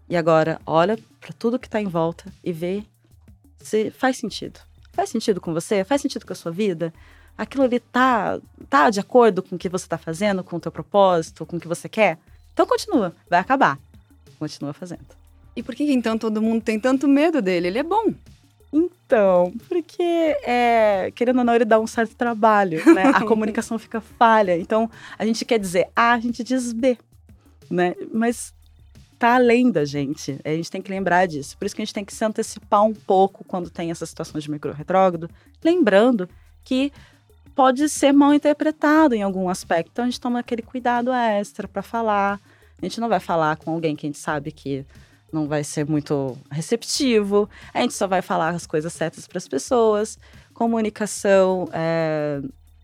e 0.08 0.16
agora 0.16 0.60
olha 0.66 0.98
para 1.20 1.32
tudo 1.32 1.58
que 1.58 1.66
está 1.66 1.80
em 1.80 1.86
volta 1.86 2.32
e 2.42 2.52
vê 2.52 2.84
se 3.58 3.90
faz 3.90 4.16
sentido. 4.16 4.60
Faz 4.92 5.10
sentido 5.10 5.40
com 5.40 5.52
você? 5.52 5.84
Faz 5.84 6.00
sentido 6.00 6.26
com 6.26 6.32
a 6.32 6.36
sua 6.36 6.52
vida? 6.52 6.92
Aquilo 7.36 7.64
ali 7.64 7.80
tá, 7.80 8.38
tá 8.68 8.90
de 8.90 9.00
acordo 9.00 9.42
com 9.42 9.56
o 9.56 9.58
que 9.58 9.68
você 9.68 9.86
está 9.86 9.96
fazendo, 9.96 10.44
com 10.44 10.56
o 10.56 10.60
teu 10.60 10.70
propósito, 10.70 11.46
com 11.46 11.56
o 11.56 11.60
que 11.60 11.68
você 11.68 11.88
quer? 11.88 12.18
Então 12.52 12.66
continua, 12.66 13.14
vai 13.28 13.40
acabar. 13.40 13.78
Continua 14.38 14.72
fazendo. 14.72 15.06
E 15.56 15.62
por 15.62 15.74
que 15.74 15.84
então 15.90 16.18
todo 16.18 16.42
mundo 16.42 16.62
tem 16.62 16.78
tanto 16.78 17.08
medo 17.08 17.40
dele? 17.40 17.68
Ele 17.68 17.78
é 17.78 17.82
bom. 17.82 18.12
Então, 18.72 19.52
porque, 19.68 20.02
é, 20.02 21.12
querendo 21.14 21.40
ou 21.40 21.44
não, 21.44 21.54
ele 21.54 21.66
dá 21.66 21.78
um 21.78 21.86
certo 21.86 22.16
trabalho, 22.16 22.82
né? 22.94 23.04
A 23.14 23.20
comunicação 23.26 23.78
fica 23.78 24.00
falha. 24.00 24.58
Então, 24.58 24.90
a 25.18 25.26
gente 25.26 25.44
quer 25.44 25.58
dizer 25.58 25.88
A, 25.94 26.14
a 26.14 26.18
gente 26.18 26.42
diz 26.42 26.72
B, 26.72 26.96
né? 27.70 27.94
Mas 28.12 28.54
tá 29.18 29.34
além 29.34 29.70
da 29.70 29.84
gente. 29.84 30.40
A 30.42 30.48
gente 30.48 30.70
tem 30.70 30.80
que 30.80 30.90
lembrar 30.90 31.26
disso. 31.26 31.56
Por 31.58 31.66
isso 31.66 31.76
que 31.76 31.82
a 31.82 31.84
gente 31.84 31.92
tem 31.92 32.04
que 32.04 32.14
se 32.14 32.24
antecipar 32.24 32.82
um 32.82 32.94
pouco 32.94 33.44
quando 33.44 33.68
tem 33.68 33.90
essas 33.90 34.08
situações 34.08 34.42
de 34.42 34.50
micro 34.50 34.72
retrógrado, 34.72 35.28
lembrando 35.62 36.26
que 36.64 36.90
pode 37.54 37.86
ser 37.90 38.12
mal 38.12 38.32
interpretado 38.32 39.14
em 39.14 39.22
algum 39.22 39.50
aspecto. 39.50 39.90
Então, 39.92 40.06
a 40.06 40.08
gente 40.08 40.20
toma 40.20 40.38
aquele 40.38 40.62
cuidado 40.62 41.12
extra 41.12 41.68
para 41.68 41.82
falar. 41.82 42.40
A 42.80 42.86
gente 42.86 42.98
não 42.98 43.08
vai 43.10 43.20
falar 43.20 43.56
com 43.56 43.70
alguém 43.70 43.94
que 43.94 44.06
a 44.06 44.08
gente 44.08 44.18
sabe 44.18 44.50
que 44.50 44.86
não 45.32 45.48
vai 45.48 45.64
ser 45.64 45.86
muito 45.86 46.36
receptivo, 46.50 47.48
a 47.72 47.80
gente 47.80 47.94
só 47.94 48.06
vai 48.06 48.22
falar 48.22 48.50
as 48.50 48.66
coisas 48.66 48.92
certas 48.92 49.26
para 49.26 49.38
as 49.38 49.48
pessoas. 49.48 50.18
Comunicação 50.52 51.68
é, 51.72 52.40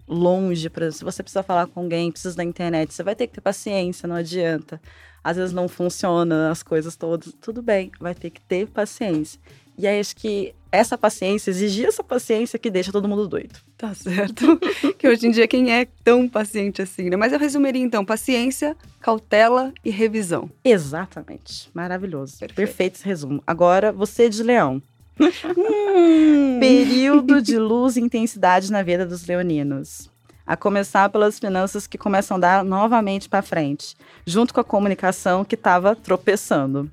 longe, 0.08 0.70
pra, 0.70 0.90
se 0.90 1.04
você 1.04 1.22
precisa 1.22 1.42
falar 1.42 1.66
com 1.66 1.80
alguém, 1.80 2.10
precisa 2.10 2.34
da 2.34 2.42
internet, 2.44 2.92
você 2.94 3.02
vai 3.02 3.14
ter 3.14 3.26
que 3.26 3.34
ter 3.34 3.40
paciência, 3.40 4.08
não 4.08 4.16
adianta. 4.16 4.80
Às 5.22 5.36
vezes 5.36 5.52
não 5.52 5.68
funciona 5.68 6.50
as 6.50 6.62
coisas 6.62 6.96
todas, 6.96 7.32
tudo 7.40 7.60
bem, 7.60 7.90
vai 8.00 8.14
ter 8.14 8.30
que 8.30 8.40
ter 8.40 8.66
paciência. 8.68 9.38
E 9.78 9.86
aí 9.86 10.00
acho 10.00 10.16
que 10.16 10.52
essa 10.72 10.98
paciência, 10.98 11.50
exigir 11.50 11.86
essa 11.86 12.02
paciência 12.02 12.58
que 12.58 12.68
deixa 12.68 12.90
todo 12.90 13.08
mundo 13.08 13.28
doido. 13.28 13.54
Tá 13.76 13.94
certo. 13.94 14.58
que 14.98 15.08
hoje 15.08 15.28
em 15.28 15.30
dia 15.30 15.46
quem 15.46 15.72
é 15.72 15.86
tão 16.02 16.28
paciente 16.28 16.82
assim, 16.82 17.08
né? 17.08 17.16
Mas 17.16 17.32
eu 17.32 17.38
resumiria 17.38 17.82
então: 17.82 18.04
paciência, 18.04 18.76
cautela 19.00 19.72
e 19.84 19.90
revisão. 19.90 20.50
Exatamente. 20.64 21.70
Maravilhoso. 21.72 22.38
Perfeito, 22.38 22.56
Perfeito 22.56 22.94
esse 22.96 23.04
resumo. 23.04 23.42
Agora, 23.46 23.92
você 23.92 24.28
de 24.28 24.42
leão. 24.42 24.82
hum. 25.56 26.58
Período 26.60 27.40
de 27.40 27.56
luz 27.56 27.96
e 27.96 28.00
intensidade 28.00 28.72
na 28.72 28.82
vida 28.82 29.06
dos 29.06 29.26
leoninos. 29.26 30.10
A 30.44 30.56
começar 30.56 31.08
pelas 31.10 31.38
finanças 31.38 31.86
que 31.86 31.98
começam 31.98 32.36
a 32.38 32.40
dar 32.40 32.64
novamente 32.64 33.28
para 33.28 33.42
frente, 33.42 33.94
junto 34.26 34.52
com 34.52 34.60
a 34.60 34.64
comunicação 34.64 35.44
que 35.44 35.54
estava 35.54 35.94
tropeçando 35.94 36.90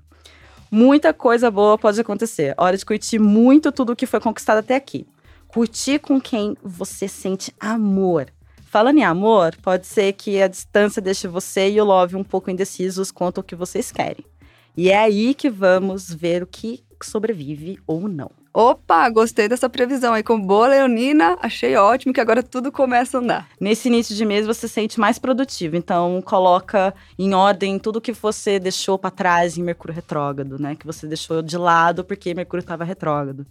muita 0.75 1.13
coisa 1.13 1.49
boa 1.49 1.77
pode 1.77 2.01
acontecer. 2.01 2.53
Hora 2.57 2.75
de 2.75 2.85
curtir 2.85 3.17
muito 3.17 3.71
tudo 3.71 3.93
o 3.93 3.95
que 3.95 4.05
foi 4.05 4.19
conquistado 4.19 4.57
até 4.57 4.75
aqui. 4.75 5.07
Curtir 5.47 5.99
com 5.99 6.19
quem 6.19 6.57
você 6.61 7.07
sente 7.07 7.53
amor. 7.57 8.27
Falando 8.65 8.97
em 8.97 9.05
amor, 9.05 9.55
pode 9.61 9.87
ser 9.87 10.11
que 10.11 10.41
a 10.41 10.49
distância 10.49 11.01
deixe 11.01 11.29
você 11.29 11.69
e 11.69 11.79
o 11.79 11.85
Love 11.85 12.17
um 12.17 12.25
pouco 12.25 12.51
indecisos 12.51 13.09
quanto 13.09 13.37
ao 13.37 13.43
que 13.43 13.55
vocês 13.55 13.89
querem. 13.89 14.25
E 14.75 14.89
é 14.89 14.97
aí 14.97 15.33
que 15.33 15.49
vamos 15.49 16.13
ver 16.13 16.43
o 16.43 16.47
que 16.47 16.83
sobrevive 17.01 17.79
ou 17.87 18.09
não. 18.09 18.29
Opa, 18.55 19.09
gostei 19.09 19.49
dessa 19.49 19.67
previsão 19.67 20.13
aí 20.13 20.23
com 20.23 20.39
boa 20.39 20.67
leonina, 20.67 21.37
achei 21.41 21.75
ótimo 21.75 22.13
que 22.13 22.21
agora 22.21 22.41
tudo 22.41 22.71
começa 22.71 23.17
a 23.17 23.19
andar. 23.19 23.49
Nesse 23.59 23.89
início 23.89 24.15
de 24.15 24.23
mês 24.23 24.47
você 24.47 24.65
se 24.65 24.75
sente 24.75 24.97
mais 24.97 25.19
produtivo, 25.19 25.75
então 25.75 26.21
coloca 26.21 26.95
em 27.19 27.33
ordem 27.33 27.77
tudo 27.77 27.99
que 27.99 28.13
você 28.13 28.57
deixou 28.57 28.97
para 28.97 29.11
trás 29.11 29.57
em 29.57 29.61
Mercúrio 29.61 29.93
retrógrado, 29.93 30.57
né? 30.57 30.73
Que 30.73 30.85
você 30.85 31.05
deixou 31.05 31.41
de 31.41 31.57
lado 31.57 32.05
porque 32.05 32.33
Mercúrio 32.33 32.61
estava 32.61 32.85
retrógrado. 32.85 33.45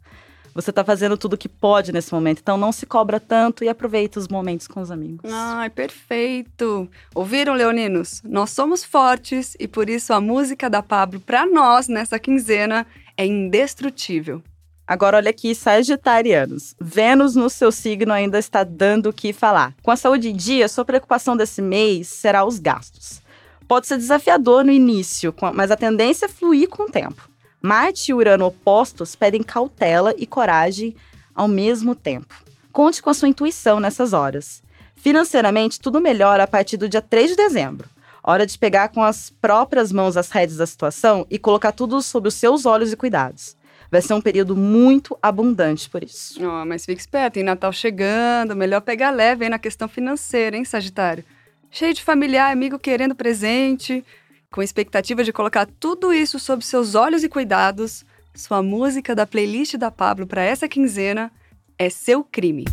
Você 0.54 0.70
está 0.70 0.82
fazendo 0.82 1.18
tudo 1.18 1.36
que 1.36 1.50
pode 1.50 1.92
nesse 1.92 2.10
momento, 2.10 2.38
então 2.40 2.56
não 2.56 2.72
se 2.72 2.86
cobra 2.86 3.20
tanto 3.20 3.62
e 3.62 3.68
aproveita 3.68 4.18
os 4.18 4.26
momentos 4.26 4.66
com 4.66 4.80
os 4.80 4.90
amigos. 4.90 5.30
Ai, 5.30 5.68
perfeito. 5.68 6.88
Ouviram, 7.14 7.52
leoninos? 7.52 8.22
Nós 8.24 8.52
somos 8.52 8.82
fortes 8.82 9.54
e 9.60 9.68
por 9.68 9.90
isso 9.90 10.14
a 10.14 10.20
música 10.20 10.70
da 10.70 10.82
Pablo 10.82 11.20
para 11.20 11.44
nós 11.44 11.88
nessa 11.88 12.18
quinzena 12.18 12.86
é 13.18 13.26
indestrutível. 13.26 14.42
Agora, 14.86 15.16
olha 15.16 15.30
aqui, 15.30 15.54
Sagitarianos. 15.54 16.74
Vênus 16.78 17.34
no 17.34 17.48
seu 17.48 17.72
signo 17.72 18.12
ainda 18.12 18.38
está 18.38 18.62
dando 18.62 19.08
o 19.08 19.12
que 19.12 19.32
falar. 19.32 19.74
Com 19.82 19.90
a 19.90 19.96
saúde 19.96 20.28
em 20.28 20.36
dia, 20.36 20.68
sua 20.68 20.84
preocupação 20.84 21.34
desse 21.36 21.62
mês 21.62 22.08
será 22.08 22.44
os 22.44 22.58
gastos. 22.58 23.22
Pode 23.66 23.86
ser 23.86 23.96
desafiador 23.96 24.62
no 24.62 24.70
início, 24.70 25.34
mas 25.54 25.70
a 25.70 25.76
tendência 25.76 26.26
é 26.26 26.28
fluir 26.28 26.68
com 26.68 26.82
o 26.82 26.90
tempo. 26.90 27.30
Marte 27.62 28.10
e 28.10 28.14
Urano 28.14 28.44
opostos 28.44 29.16
pedem 29.16 29.42
cautela 29.42 30.14
e 30.18 30.26
coragem 30.26 30.94
ao 31.34 31.48
mesmo 31.48 31.94
tempo. 31.94 32.34
Conte 32.70 33.02
com 33.02 33.08
a 33.08 33.14
sua 33.14 33.28
intuição 33.28 33.80
nessas 33.80 34.12
horas. 34.12 34.62
Financeiramente, 34.94 35.80
tudo 35.80 35.98
melhora 35.98 36.42
a 36.42 36.46
partir 36.46 36.76
do 36.76 36.90
dia 36.90 37.00
3 37.00 37.30
de 37.30 37.36
dezembro. 37.36 37.88
Hora 38.22 38.46
de 38.46 38.58
pegar 38.58 38.88
com 38.88 39.02
as 39.02 39.30
próprias 39.30 39.90
mãos 39.90 40.16
as 40.16 40.30
rédeas 40.30 40.58
da 40.58 40.66
situação 40.66 41.26
e 41.30 41.38
colocar 41.38 41.72
tudo 41.72 42.02
sob 42.02 42.28
os 42.28 42.34
seus 42.34 42.66
olhos 42.66 42.92
e 42.92 42.96
cuidados. 42.96 43.56
Vai 43.94 44.02
ser 44.02 44.14
um 44.14 44.20
período 44.20 44.56
muito 44.56 45.16
abundante 45.22 45.88
por 45.88 46.02
isso. 46.02 46.44
Oh, 46.44 46.64
mas 46.64 46.84
fique 46.84 47.00
esperto, 47.00 47.34
tem 47.34 47.44
Natal 47.44 47.72
chegando, 47.72 48.56
melhor 48.56 48.80
pegar 48.80 49.12
leve 49.12 49.44
aí 49.44 49.48
na 49.48 49.56
questão 49.56 49.86
financeira, 49.86 50.56
hein, 50.56 50.64
Sagitário? 50.64 51.24
Cheio 51.70 51.94
de 51.94 52.02
familiar, 52.02 52.50
amigo 52.50 52.76
querendo 52.76 53.14
presente, 53.14 54.04
com 54.50 54.60
expectativa 54.60 55.22
de 55.22 55.32
colocar 55.32 55.68
tudo 55.78 56.12
isso 56.12 56.40
sob 56.40 56.64
seus 56.64 56.96
olhos 56.96 57.22
e 57.22 57.28
cuidados, 57.28 58.04
sua 58.34 58.60
música 58.64 59.14
da 59.14 59.28
playlist 59.28 59.76
da 59.76 59.92
Pablo 59.92 60.26
para 60.26 60.42
essa 60.42 60.66
quinzena 60.66 61.30
é 61.78 61.88
seu 61.88 62.24
crime. 62.24 62.64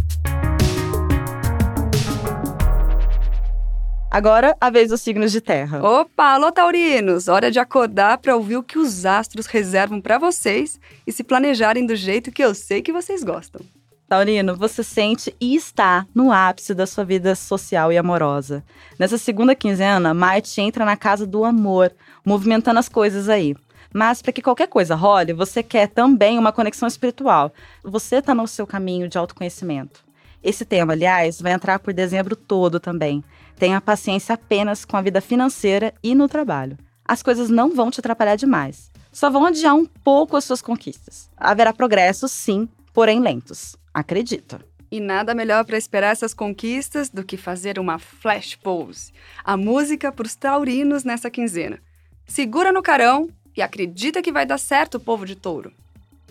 Agora, 4.12 4.58
a 4.60 4.70
vez 4.70 4.89
dos 4.89 5.00
signos 5.00 5.32
de 5.32 5.39
terra. 5.39 5.82
Opa, 5.82 6.34
alô 6.34 6.51
taurinos! 6.51 7.30
Hora 7.30 7.50
de 7.50 7.60
acordar 7.60 8.18
para 8.18 8.36
ouvir 8.36 8.58
o 8.58 8.63
que 8.63 8.77
os 8.77 9.06
astros 9.06 9.46
reservam 9.46 10.01
para 10.01 10.18
vocês 10.18 10.77
e 11.08 11.13
se 11.13 11.24
planejarem 11.24 11.86
do 11.86 11.96
jeito 11.96 12.30
que 12.30 12.44
eu 12.44 12.53
sei 12.53 12.82
que 12.82 12.91
vocês 12.91 13.24
gostam. 13.24 13.62
Taurino, 14.10 14.58
você 14.58 14.84
sente 14.84 15.34
e 15.39 15.56
está 15.56 16.06
no 16.13 16.30
ápice 16.30 16.74
da 16.74 16.86
sua 16.86 17.06
vida 17.06 17.34
social 17.36 17.89
e 17.89 17.98
amorosa. 17.98 18.62
Nessa 19.00 19.18
segunda 19.18 19.56
quinzena, 19.56 20.13
Marte 20.13 20.60
entra 20.60 20.84
na 20.84 20.98
casa 20.98 21.25
do 21.25 21.46
amor, 21.46 21.89
movimentando 22.25 22.82
as 22.82 22.89
coisas 22.89 23.30
aí. 23.30 23.56
Mas 23.94 24.22
para 24.22 24.34
que 24.34 24.41
qualquer 24.41 24.68
coisa 24.68 24.94
role, 24.94 25.32
você 25.32 25.63
quer 25.63 25.88
também 25.88 26.38
uma 26.38 26.51
conexão 26.51 26.86
espiritual. 26.86 27.53
Você 27.82 28.18
está 28.18 28.36
no 28.36 28.46
seu 28.46 28.68
caminho 28.68 29.08
de 29.08 29.18
autoconhecimento. 29.18 30.03
Esse 30.44 30.65
tema, 30.65 30.94
aliás, 30.94 31.39
vai 31.39 31.53
entrar 31.53 31.80
por 31.80 31.94
dezembro 31.94 32.36
todo 32.36 32.80
também. 32.80 33.24
Tenha 33.58 33.81
paciência 33.81 34.36
apenas 34.36 34.86
com 34.86 34.98
a 34.98 35.01
vida 35.01 35.22
financeira 35.22 35.93
e 36.03 36.15
no 36.15 36.27
trabalho. 36.27 36.77
As 37.05 37.22
coisas 37.22 37.50
não 37.50 37.75
vão 37.75 37.91
te 37.91 38.00
atrapalhar 38.00 38.36
demais. 38.36 38.91
Só 39.12 39.29
vão 39.29 39.46
adiar 39.46 39.75
um 39.75 39.86
pouco 39.86 40.38
as 40.38 40.46
suas 40.46 40.62
conquistas. 40.62 41.29
Haverá 41.36 41.74
progressos, 41.74 42.31
sim, 42.31 42.70
porém 42.93 43.20
lentos. 43.20 43.75
Acredita. 43.93 44.62
E 44.89 45.00
nada 45.00 45.34
melhor 45.34 45.65
para 45.65 45.77
esperar 45.77 46.12
essas 46.12 46.34
conquistas 46.34 47.10
do 47.10 47.24
que 47.24 47.38
fazer 47.38 47.79
uma 47.79 48.00
flash 48.00 48.55
pose. 48.55 49.12
A 49.43 49.55
música 49.55 50.12
para 50.12 50.25
os 50.25 50.36
taurinos 50.36 51.03
nessa 51.03 51.29
quinzena. 51.29 51.79
Segura 52.25 52.72
no 52.72 52.81
carão 52.81 53.29
e 53.55 53.62
acredita 53.62 54.22
que 54.22 54.31
vai 54.31 54.46
dar 54.46 54.58
certo, 54.58 55.00
povo 55.00 55.25
de 55.25 55.36
touro. 55.36 55.72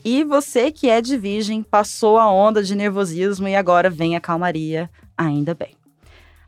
E 0.04 0.24
você 0.24 0.72
que 0.72 0.88
é 0.88 1.02
de 1.02 1.18
virgem, 1.18 1.62
passou 1.62 2.18
a 2.18 2.30
onda 2.30 2.62
de 2.62 2.74
nervosismo 2.74 3.46
e 3.46 3.54
agora 3.54 3.90
vem 3.90 4.16
a 4.16 4.20
calmaria, 4.20 4.90
ainda 5.16 5.54
bem. 5.54 5.79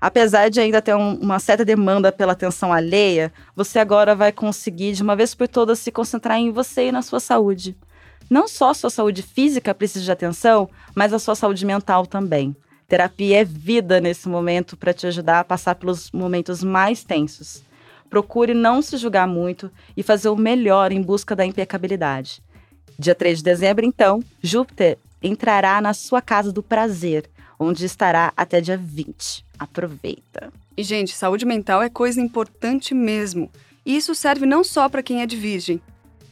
Apesar 0.02 0.48
de 0.48 0.58
ainda 0.58 0.82
ter 0.82 0.96
um, 0.96 1.14
uma 1.14 1.38
certa 1.38 1.64
demanda 1.64 2.10
pela 2.10 2.32
atenção 2.32 2.72
alheia, 2.72 3.32
você 3.54 3.78
agora 3.78 4.16
vai 4.16 4.32
conseguir, 4.32 4.94
de 4.94 5.02
uma 5.02 5.14
vez 5.14 5.32
por 5.32 5.46
todas, 5.46 5.78
se 5.78 5.92
concentrar 5.92 6.40
em 6.40 6.50
você 6.50 6.88
e 6.88 6.92
na 6.92 7.02
sua 7.02 7.20
saúde. 7.20 7.76
Não 8.28 8.48
só 8.48 8.70
a 8.70 8.74
sua 8.74 8.90
saúde 8.90 9.22
física 9.22 9.72
precisa 9.72 10.04
de 10.04 10.10
atenção, 10.10 10.68
mas 10.92 11.12
a 11.12 11.20
sua 11.20 11.36
saúde 11.36 11.64
mental 11.64 12.04
também. 12.04 12.56
Terapia 12.88 13.42
é 13.42 13.44
vida 13.44 14.00
nesse 14.00 14.28
momento 14.28 14.76
para 14.76 14.92
te 14.92 15.06
ajudar 15.06 15.38
a 15.38 15.44
passar 15.44 15.76
pelos 15.76 16.10
momentos 16.10 16.64
mais 16.64 17.04
tensos. 17.04 17.62
Procure 18.10 18.54
não 18.54 18.82
se 18.82 18.96
julgar 18.96 19.28
muito 19.28 19.70
e 19.96 20.02
fazer 20.02 20.30
o 20.30 20.36
melhor 20.36 20.90
em 20.90 21.00
busca 21.00 21.36
da 21.36 21.46
impecabilidade. 21.46 22.42
Dia 22.98 23.14
3 23.14 23.38
de 23.38 23.44
dezembro, 23.44 23.84
então, 23.84 24.18
Júpiter 24.42 24.98
entrará 25.22 25.80
na 25.80 25.94
sua 25.94 26.20
casa 26.20 26.50
do 26.50 26.60
prazer, 26.60 27.30
onde 27.56 27.86
estará 27.86 28.32
até 28.36 28.60
dia 28.60 28.76
20. 28.76 29.51
Aproveita. 29.62 30.52
E, 30.76 30.82
gente, 30.82 31.14
saúde 31.14 31.46
mental 31.46 31.80
é 31.80 31.88
coisa 31.88 32.20
importante 32.20 32.92
mesmo. 32.92 33.48
E 33.86 33.96
isso 33.96 34.12
serve 34.12 34.44
não 34.44 34.64
só 34.64 34.88
para 34.88 35.04
quem 35.04 35.22
é 35.22 35.26
de 35.26 35.36
virgem. 35.36 35.80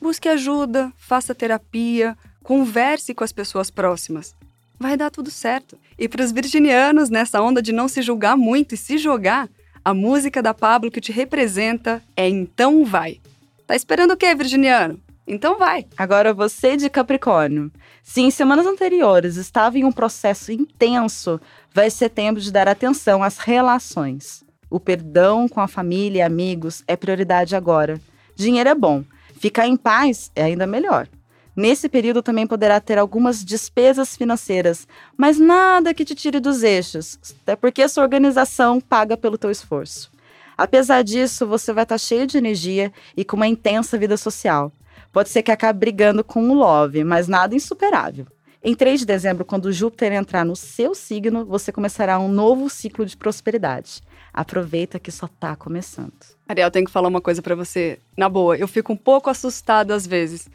Busque 0.00 0.28
ajuda, 0.28 0.92
faça 0.96 1.32
terapia, 1.32 2.18
converse 2.42 3.14
com 3.14 3.22
as 3.22 3.30
pessoas 3.30 3.70
próximas. 3.70 4.34
Vai 4.80 4.96
dar 4.96 5.10
tudo 5.10 5.30
certo. 5.30 5.78
E 5.96 6.08
para 6.08 6.24
os 6.24 6.32
virginianos, 6.32 7.08
nessa 7.08 7.40
onda 7.40 7.62
de 7.62 7.70
não 7.70 7.86
se 7.86 8.02
julgar 8.02 8.36
muito 8.36 8.74
e 8.74 8.78
se 8.78 8.98
jogar, 8.98 9.48
a 9.84 9.94
música 9.94 10.42
da 10.42 10.52
Pablo 10.52 10.90
que 10.90 11.00
te 11.00 11.12
representa 11.12 12.02
é 12.16 12.28
Então 12.28 12.84
Vai. 12.84 13.20
Tá 13.64 13.76
esperando 13.76 14.14
o 14.14 14.16
quê, 14.16 14.34
virginiano? 14.34 15.00
Então 15.32 15.56
vai. 15.56 15.86
Agora 15.96 16.34
você 16.34 16.76
de 16.76 16.90
Capricórnio. 16.90 17.70
Se 18.02 18.20
em 18.20 18.32
semanas 18.32 18.66
anteriores 18.66 19.36
estava 19.36 19.78
em 19.78 19.84
um 19.84 19.92
processo 19.92 20.50
intenso, 20.50 21.40
vai 21.72 21.88
ser 21.88 22.08
tempo 22.08 22.40
de 22.40 22.50
dar 22.50 22.66
atenção 22.66 23.22
às 23.22 23.38
relações. 23.38 24.42
O 24.68 24.80
perdão 24.80 25.48
com 25.48 25.60
a 25.60 25.68
família 25.68 26.18
e 26.18 26.22
amigos 26.22 26.82
é 26.84 26.96
prioridade 26.96 27.54
agora. 27.54 28.00
Dinheiro 28.34 28.70
é 28.70 28.74
bom, 28.74 29.04
ficar 29.38 29.68
em 29.68 29.76
paz 29.76 30.32
é 30.34 30.42
ainda 30.42 30.66
melhor. 30.66 31.06
Nesse 31.54 31.88
período 31.88 32.24
também 32.24 32.46
poderá 32.46 32.80
ter 32.80 32.98
algumas 32.98 33.44
despesas 33.44 34.16
financeiras, 34.16 34.88
mas 35.16 35.38
nada 35.38 35.94
que 35.94 36.04
te 36.04 36.14
tire 36.16 36.40
dos 36.40 36.64
eixos, 36.64 37.20
até 37.42 37.54
porque 37.54 37.86
sua 37.88 38.02
organização 38.02 38.80
paga 38.80 39.16
pelo 39.16 39.38
teu 39.38 39.50
esforço. 39.50 40.10
Apesar 40.58 41.02
disso, 41.02 41.46
você 41.46 41.72
vai 41.72 41.84
estar 41.84 41.98
cheio 41.98 42.26
de 42.26 42.36
energia 42.36 42.92
e 43.16 43.24
com 43.24 43.36
uma 43.36 43.46
intensa 43.46 43.96
vida 43.96 44.16
social. 44.16 44.72
Pode 45.12 45.28
ser 45.28 45.42
que 45.42 45.50
acabe 45.50 45.78
brigando 45.78 46.22
com 46.22 46.48
o 46.48 46.54
love, 46.54 47.02
mas 47.04 47.26
nada 47.26 47.54
insuperável. 47.54 48.26
Em 48.62 48.74
3 48.74 49.00
de 49.00 49.06
dezembro, 49.06 49.44
quando 49.44 49.72
Júpiter 49.72 50.12
entrar 50.12 50.44
no 50.44 50.54
seu 50.54 50.94
signo, 50.94 51.46
você 51.46 51.72
começará 51.72 52.18
um 52.18 52.28
novo 52.28 52.68
ciclo 52.68 53.06
de 53.06 53.16
prosperidade. 53.16 54.02
Aproveita 54.34 54.98
que 54.98 55.10
só 55.10 55.26
tá 55.26 55.56
começando. 55.56 56.12
Ariel, 56.46 56.70
tenho 56.70 56.84
que 56.84 56.92
falar 56.92 57.08
uma 57.08 57.22
coisa 57.22 57.40
para 57.40 57.54
você. 57.54 57.98
Na 58.16 58.28
boa, 58.28 58.56
eu 58.56 58.68
fico 58.68 58.92
um 58.92 58.96
pouco 58.96 59.30
assustada 59.30 59.94
às 59.94 60.06
vezes. 60.06 60.48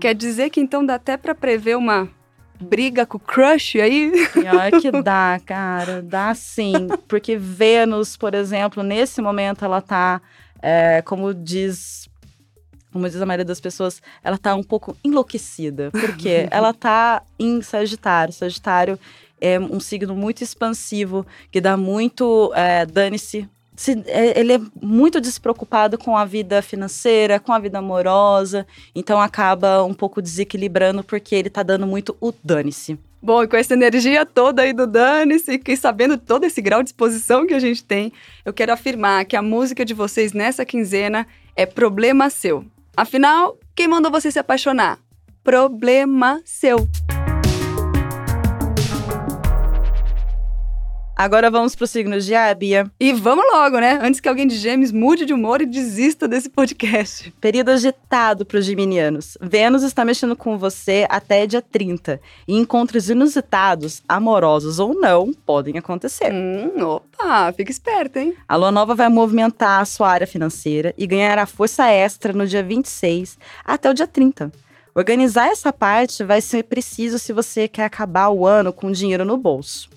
Quer 0.00 0.14
dizer 0.14 0.48
que 0.48 0.60
então 0.60 0.84
dá 0.84 0.94
até 0.94 1.16
para 1.18 1.34
prever 1.34 1.76
uma 1.76 2.08
briga 2.58 3.04
com 3.04 3.18
o 3.18 3.20
crush 3.20 3.78
aí? 3.80 4.10
Pior 4.32 4.80
que 4.80 4.90
dá, 5.02 5.38
cara. 5.44 6.00
Dá 6.00 6.34
sim. 6.34 6.88
Porque 7.06 7.36
Vênus, 7.36 8.16
por 8.16 8.34
exemplo, 8.34 8.82
nesse 8.82 9.20
momento 9.20 9.62
ela 9.62 9.82
tá, 9.82 10.22
é, 10.62 11.02
como 11.02 11.34
diz 11.34 12.08
como 12.92 13.08
diz 13.08 13.20
a 13.20 13.26
maioria 13.26 13.44
das 13.44 13.60
pessoas, 13.60 14.02
ela 14.22 14.38
tá 14.38 14.54
um 14.54 14.62
pouco 14.62 14.96
enlouquecida. 15.02 15.90
Porque 15.90 16.46
ela 16.52 16.72
tá 16.72 17.22
em 17.38 17.62
Sagitário. 17.62 18.32
Sagitário 18.32 18.98
é 19.40 19.58
um 19.58 19.80
signo 19.80 20.14
muito 20.14 20.42
expansivo, 20.42 21.26
que 21.50 21.60
dá 21.60 21.76
muito 21.76 22.52
é, 22.54 22.86
dane-se. 22.86 23.48
É, 24.06 24.38
ele 24.38 24.52
é 24.52 24.60
muito 24.80 25.20
despreocupado 25.20 25.98
com 25.98 26.16
a 26.16 26.24
vida 26.24 26.62
financeira, 26.62 27.40
com 27.40 27.52
a 27.52 27.58
vida 27.58 27.78
amorosa, 27.78 28.66
então 28.94 29.20
acaba 29.20 29.82
um 29.82 29.94
pouco 29.94 30.22
desequilibrando 30.22 31.02
porque 31.02 31.34
ele 31.34 31.50
tá 31.50 31.62
dando 31.62 31.86
muito 31.86 32.16
o 32.20 32.32
dane-se. 32.44 32.98
Bom, 33.20 33.42
e 33.42 33.46
com 33.46 33.56
essa 33.56 33.74
energia 33.74 34.26
toda 34.26 34.62
aí 34.62 34.72
do 34.72 34.84
Dane-se, 34.84 35.60
e 35.64 35.76
sabendo 35.76 36.18
todo 36.18 36.42
esse 36.42 36.60
grau 36.60 36.82
de 36.82 36.88
exposição 36.88 37.46
que 37.46 37.54
a 37.54 37.60
gente 37.60 37.84
tem, 37.84 38.12
eu 38.44 38.52
quero 38.52 38.72
afirmar 38.72 39.24
que 39.24 39.36
a 39.36 39.42
música 39.42 39.84
de 39.84 39.94
vocês 39.94 40.32
nessa 40.32 40.64
quinzena 40.64 41.24
é 41.54 41.64
problema 41.64 42.28
seu. 42.28 42.64
Afinal, 42.96 43.58
quem 43.74 43.88
mandou 43.88 44.10
você 44.10 44.30
se 44.30 44.38
apaixonar? 44.38 44.98
Problema 45.42 46.40
seu. 46.44 46.76
Agora 51.22 51.52
vamos 51.52 51.76
para 51.76 51.84
os 51.84 51.90
signos 51.92 52.26
de 52.26 52.34
ar, 52.34 52.52
Bia. 52.52 52.90
E 52.98 53.12
vamos 53.12 53.44
logo, 53.52 53.78
né? 53.78 53.96
Antes 54.02 54.18
que 54.18 54.28
alguém 54.28 54.44
de 54.44 54.56
Gêmeos 54.56 54.90
mude 54.90 55.24
de 55.24 55.32
humor 55.32 55.62
e 55.62 55.66
desista 55.66 56.26
desse 56.26 56.50
podcast. 56.50 57.32
Período 57.40 57.68
agitado 57.68 58.44
para 58.44 58.58
os 58.58 58.64
geminianos. 58.64 59.38
Vênus 59.40 59.84
está 59.84 60.04
mexendo 60.04 60.34
com 60.34 60.58
você 60.58 61.06
até 61.08 61.46
dia 61.46 61.62
30. 61.62 62.20
E 62.48 62.58
encontros 62.58 63.08
inusitados, 63.08 64.02
amorosos 64.08 64.80
ou 64.80 64.94
não, 64.94 65.32
podem 65.46 65.78
acontecer. 65.78 66.32
Hum, 66.32 66.82
opa, 66.82 67.52
fica 67.52 67.70
esperto, 67.70 68.18
hein? 68.18 68.34
A 68.48 68.56
lua 68.56 68.72
nova 68.72 68.92
vai 68.96 69.08
movimentar 69.08 69.80
a 69.80 69.84
sua 69.84 70.10
área 70.10 70.26
financeira 70.26 70.92
e 70.98 71.06
ganhará 71.06 71.46
força 71.46 71.86
extra 71.88 72.32
no 72.32 72.48
dia 72.48 72.64
26 72.64 73.38
até 73.64 73.88
o 73.88 73.94
dia 73.94 74.08
30. 74.08 74.50
Organizar 74.92 75.46
essa 75.46 75.72
parte 75.72 76.24
vai 76.24 76.40
ser 76.40 76.64
preciso 76.64 77.16
se 77.16 77.32
você 77.32 77.68
quer 77.68 77.84
acabar 77.84 78.28
o 78.30 78.44
ano 78.44 78.72
com 78.72 78.90
dinheiro 78.90 79.24
no 79.24 79.36
bolso. 79.36 79.88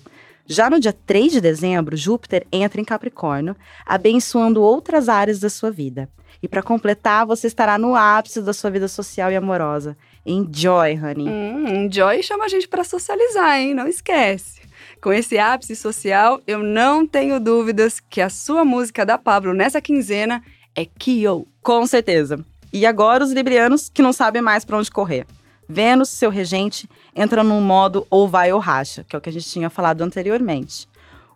Já 0.46 0.70
no 0.70 0.78
dia 0.78 0.92
3 0.92 1.32
de 1.32 1.40
dezembro, 1.40 1.96
Júpiter 1.96 2.46
entra 2.52 2.80
em 2.80 2.84
Capricórnio, 2.84 3.56
abençoando 3.84 4.62
outras 4.62 5.08
áreas 5.08 5.40
da 5.40 5.50
sua 5.50 5.70
vida. 5.72 6.08
E 6.40 6.46
para 6.46 6.62
completar, 6.62 7.26
você 7.26 7.48
estará 7.48 7.76
no 7.76 7.96
ápice 7.96 8.40
da 8.40 8.52
sua 8.52 8.70
vida 8.70 8.86
social 8.86 9.32
e 9.32 9.36
amorosa. 9.36 9.96
Enjoy, 10.24 10.94
honey. 10.96 11.28
Hum, 11.28 11.86
enjoy 11.86 12.22
chama 12.22 12.44
a 12.44 12.48
gente 12.48 12.68
para 12.68 12.84
socializar, 12.84 13.58
hein? 13.58 13.74
Não 13.74 13.88
esquece. 13.88 14.60
Com 15.00 15.12
esse 15.12 15.38
ápice 15.38 15.74
social, 15.74 16.40
eu 16.46 16.62
não 16.62 17.06
tenho 17.06 17.40
dúvidas 17.40 17.98
que 17.98 18.20
a 18.20 18.28
sua 18.28 18.64
música 18.64 19.04
da 19.04 19.18
Pablo 19.18 19.52
nessa 19.52 19.80
quinzena 19.80 20.42
é 20.74 20.84
Kyo. 20.84 21.48
Com 21.62 21.86
certeza. 21.86 22.44
E 22.72 22.86
agora 22.86 23.24
os 23.24 23.32
librianos 23.32 23.88
que 23.88 24.02
não 24.02 24.12
sabem 24.12 24.42
mais 24.42 24.64
para 24.64 24.78
onde 24.78 24.90
correr. 24.90 25.26
Vênus, 25.68 26.10
seu 26.10 26.30
regente, 26.30 26.88
entra 27.16 27.42
num 27.42 27.60
modo 27.62 28.06
ou 28.10 28.28
vai 28.28 28.52
ou 28.52 28.60
racha, 28.60 29.02
que 29.02 29.16
é 29.16 29.18
o 29.18 29.22
que 29.22 29.30
a 29.30 29.32
gente 29.32 29.48
tinha 29.48 29.70
falado 29.70 30.02
anteriormente. 30.02 30.86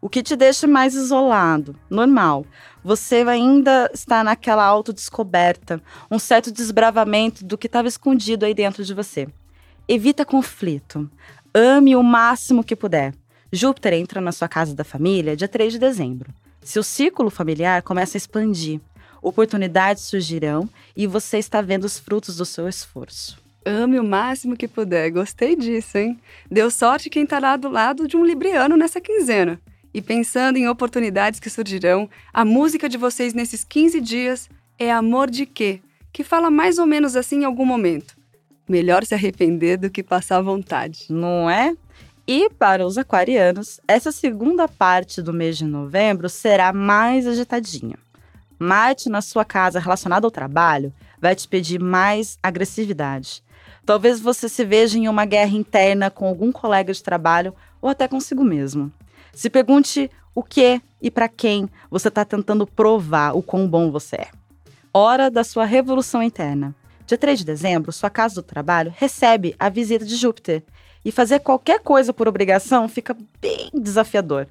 O 0.02 0.08
que 0.08 0.22
te 0.22 0.36
deixa 0.36 0.66
mais 0.66 0.94
isolado, 0.94 1.74
normal. 1.88 2.46
Você 2.84 3.16
ainda 3.16 3.90
está 3.92 4.22
naquela 4.22 4.64
autodescoberta, 4.64 5.82
um 6.10 6.18
certo 6.18 6.52
desbravamento 6.52 7.44
do 7.44 7.58
que 7.58 7.66
estava 7.66 7.88
escondido 7.88 8.44
aí 8.44 8.54
dentro 8.54 8.84
de 8.84 8.94
você. 8.94 9.26
Evita 9.88 10.24
conflito. 10.24 11.10
Ame 11.52 11.96
o 11.96 12.02
máximo 12.02 12.62
que 12.62 12.76
puder. 12.76 13.14
Júpiter 13.52 13.94
entra 13.94 14.20
na 14.20 14.32
sua 14.32 14.48
casa 14.48 14.74
da 14.74 14.84
família 14.84 15.36
dia 15.36 15.48
3 15.48 15.72
de 15.72 15.78
dezembro. 15.78 16.32
Seu 16.62 16.82
círculo 16.82 17.30
familiar 17.30 17.82
começa 17.82 18.16
a 18.16 18.18
expandir. 18.18 18.80
Oportunidades 19.20 20.04
surgirão 20.04 20.68
e 20.96 21.06
você 21.06 21.38
está 21.38 21.60
vendo 21.60 21.84
os 21.84 21.98
frutos 21.98 22.36
do 22.36 22.44
seu 22.46 22.68
esforço. 22.68 23.49
Ame 23.64 23.98
o 24.00 24.04
máximo 24.04 24.56
que 24.56 24.66
puder. 24.66 25.10
Gostei 25.10 25.54
disso, 25.54 25.98
hein? 25.98 26.18
Deu 26.50 26.70
sorte 26.70 27.10
quem 27.10 27.24
estará 27.24 27.56
do 27.56 27.68
lado 27.68 28.08
de 28.08 28.16
um 28.16 28.24
libriano 28.24 28.76
nessa 28.76 29.00
quinzena. 29.00 29.60
E 29.92 30.00
pensando 30.00 30.56
em 30.56 30.68
oportunidades 30.68 31.40
que 31.40 31.50
surgirão, 31.50 32.08
a 32.32 32.44
música 32.44 32.88
de 32.88 32.96
vocês 32.96 33.34
nesses 33.34 33.64
15 33.64 34.00
dias 34.00 34.48
é 34.78 34.90
Amor 34.90 35.28
de 35.28 35.44
Quê? 35.44 35.80
Que 36.12 36.24
fala 36.24 36.50
mais 36.50 36.78
ou 36.78 36.86
menos 36.86 37.16
assim 37.16 37.40
em 37.40 37.44
algum 37.44 37.66
momento. 37.66 38.16
Melhor 38.68 39.04
se 39.04 39.14
arrepender 39.14 39.76
do 39.76 39.90
que 39.90 40.02
passar 40.02 40.40
vontade. 40.40 41.06
Não 41.10 41.50
é? 41.50 41.76
E 42.26 42.48
para 42.48 42.86
os 42.86 42.96
aquarianos, 42.96 43.80
essa 43.88 44.12
segunda 44.12 44.68
parte 44.68 45.20
do 45.20 45.32
mês 45.32 45.58
de 45.58 45.64
novembro 45.64 46.28
será 46.28 46.72
mais 46.72 47.26
agitadinha. 47.26 47.98
Marte 48.58 49.08
na 49.08 49.20
sua 49.20 49.44
casa 49.44 49.80
relacionado 49.80 50.24
ao 50.24 50.30
trabalho 50.30 50.92
vai 51.20 51.34
te 51.34 51.48
pedir 51.48 51.80
mais 51.80 52.38
agressividade. 52.42 53.42
Talvez 53.90 54.20
você 54.20 54.48
se 54.48 54.64
veja 54.64 54.96
em 54.96 55.08
uma 55.08 55.24
guerra 55.24 55.56
interna 55.56 56.12
com 56.12 56.24
algum 56.24 56.52
colega 56.52 56.92
de 56.92 57.02
trabalho 57.02 57.52
ou 57.82 57.90
até 57.90 58.06
consigo 58.06 58.44
mesmo. 58.44 58.92
Se 59.32 59.50
pergunte 59.50 60.08
o 60.32 60.44
que 60.44 60.80
e 61.02 61.10
para 61.10 61.28
quem 61.28 61.68
você 61.90 62.06
está 62.06 62.24
tentando 62.24 62.68
provar 62.68 63.36
o 63.36 63.42
quão 63.42 63.66
bom 63.66 63.90
você 63.90 64.14
é. 64.14 64.28
Hora 64.94 65.28
da 65.28 65.42
sua 65.42 65.64
revolução 65.64 66.22
interna. 66.22 66.72
Dia 67.04 67.18
3 67.18 67.40
de 67.40 67.44
dezembro, 67.44 67.90
sua 67.90 68.08
casa 68.08 68.36
do 68.36 68.44
trabalho 68.44 68.94
recebe 68.96 69.56
a 69.58 69.68
visita 69.68 70.04
de 70.04 70.14
Júpiter. 70.14 70.62
E 71.04 71.10
fazer 71.10 71.40
qualquer 71.40 71.80
coisa 71.80 72.12
por 72.12 72.28
obrigação 72.28 72.88
fica 72.88 73.16
bem 73.42 73.70
desafiador. 73.74 74.46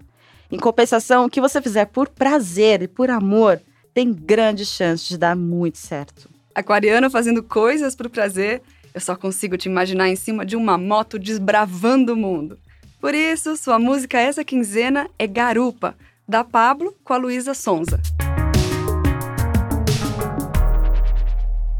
Em 0.51 0.57
compensação, 0.57 1.23
o 1.23 1.29
que 1.29 1.39
você 1.39 1.61
fizer 1.61 1.85
por 1.85 2.09
prazer 2.09 2.81
e 2.81 2.89
por 2.89 3.09
amor 3.09 3.61
tem 3.93 4.11
grande 4.11 4.65
chance 4.65 5.07
de 5.07 5.17
dar 5.17 5.33
muito 5.33 5.77
certo. 5.77 6.29
Aquariano 6.53 7.09
fazendo 7.09 7.41
coisas 7.41 7.95
por 7.95 8.09
prazer 8.09 8.61
eu 8.99 9.01
só 9.01 9.15
consigo 9.15 9.55
te 9.55 9.69
imaginar 9.69 10.09
em 10.09 10.15
cima 10.17 10.45
de 10.45 10.57
uma 10.57 10.77
moto 10.77 11.17
desbravando 11.17 12.13
o 12.13 12.17
mundo. 12.17 12.59
Por 12.99 13.15
isso, 13.15 13.55
sua 13.55 13.79
música 13.79 14.19
essa 14.19 14.43
quinzena 14.43 15.09
é 15.17 15.25
Garupa, 15.25 15.95
da 16.27 16.43
Pablo 16.43 16.93
com 17.01 17.13
a 17.13 17.17
Luísa 17.17 17.53
Sonza. 17.53 17.97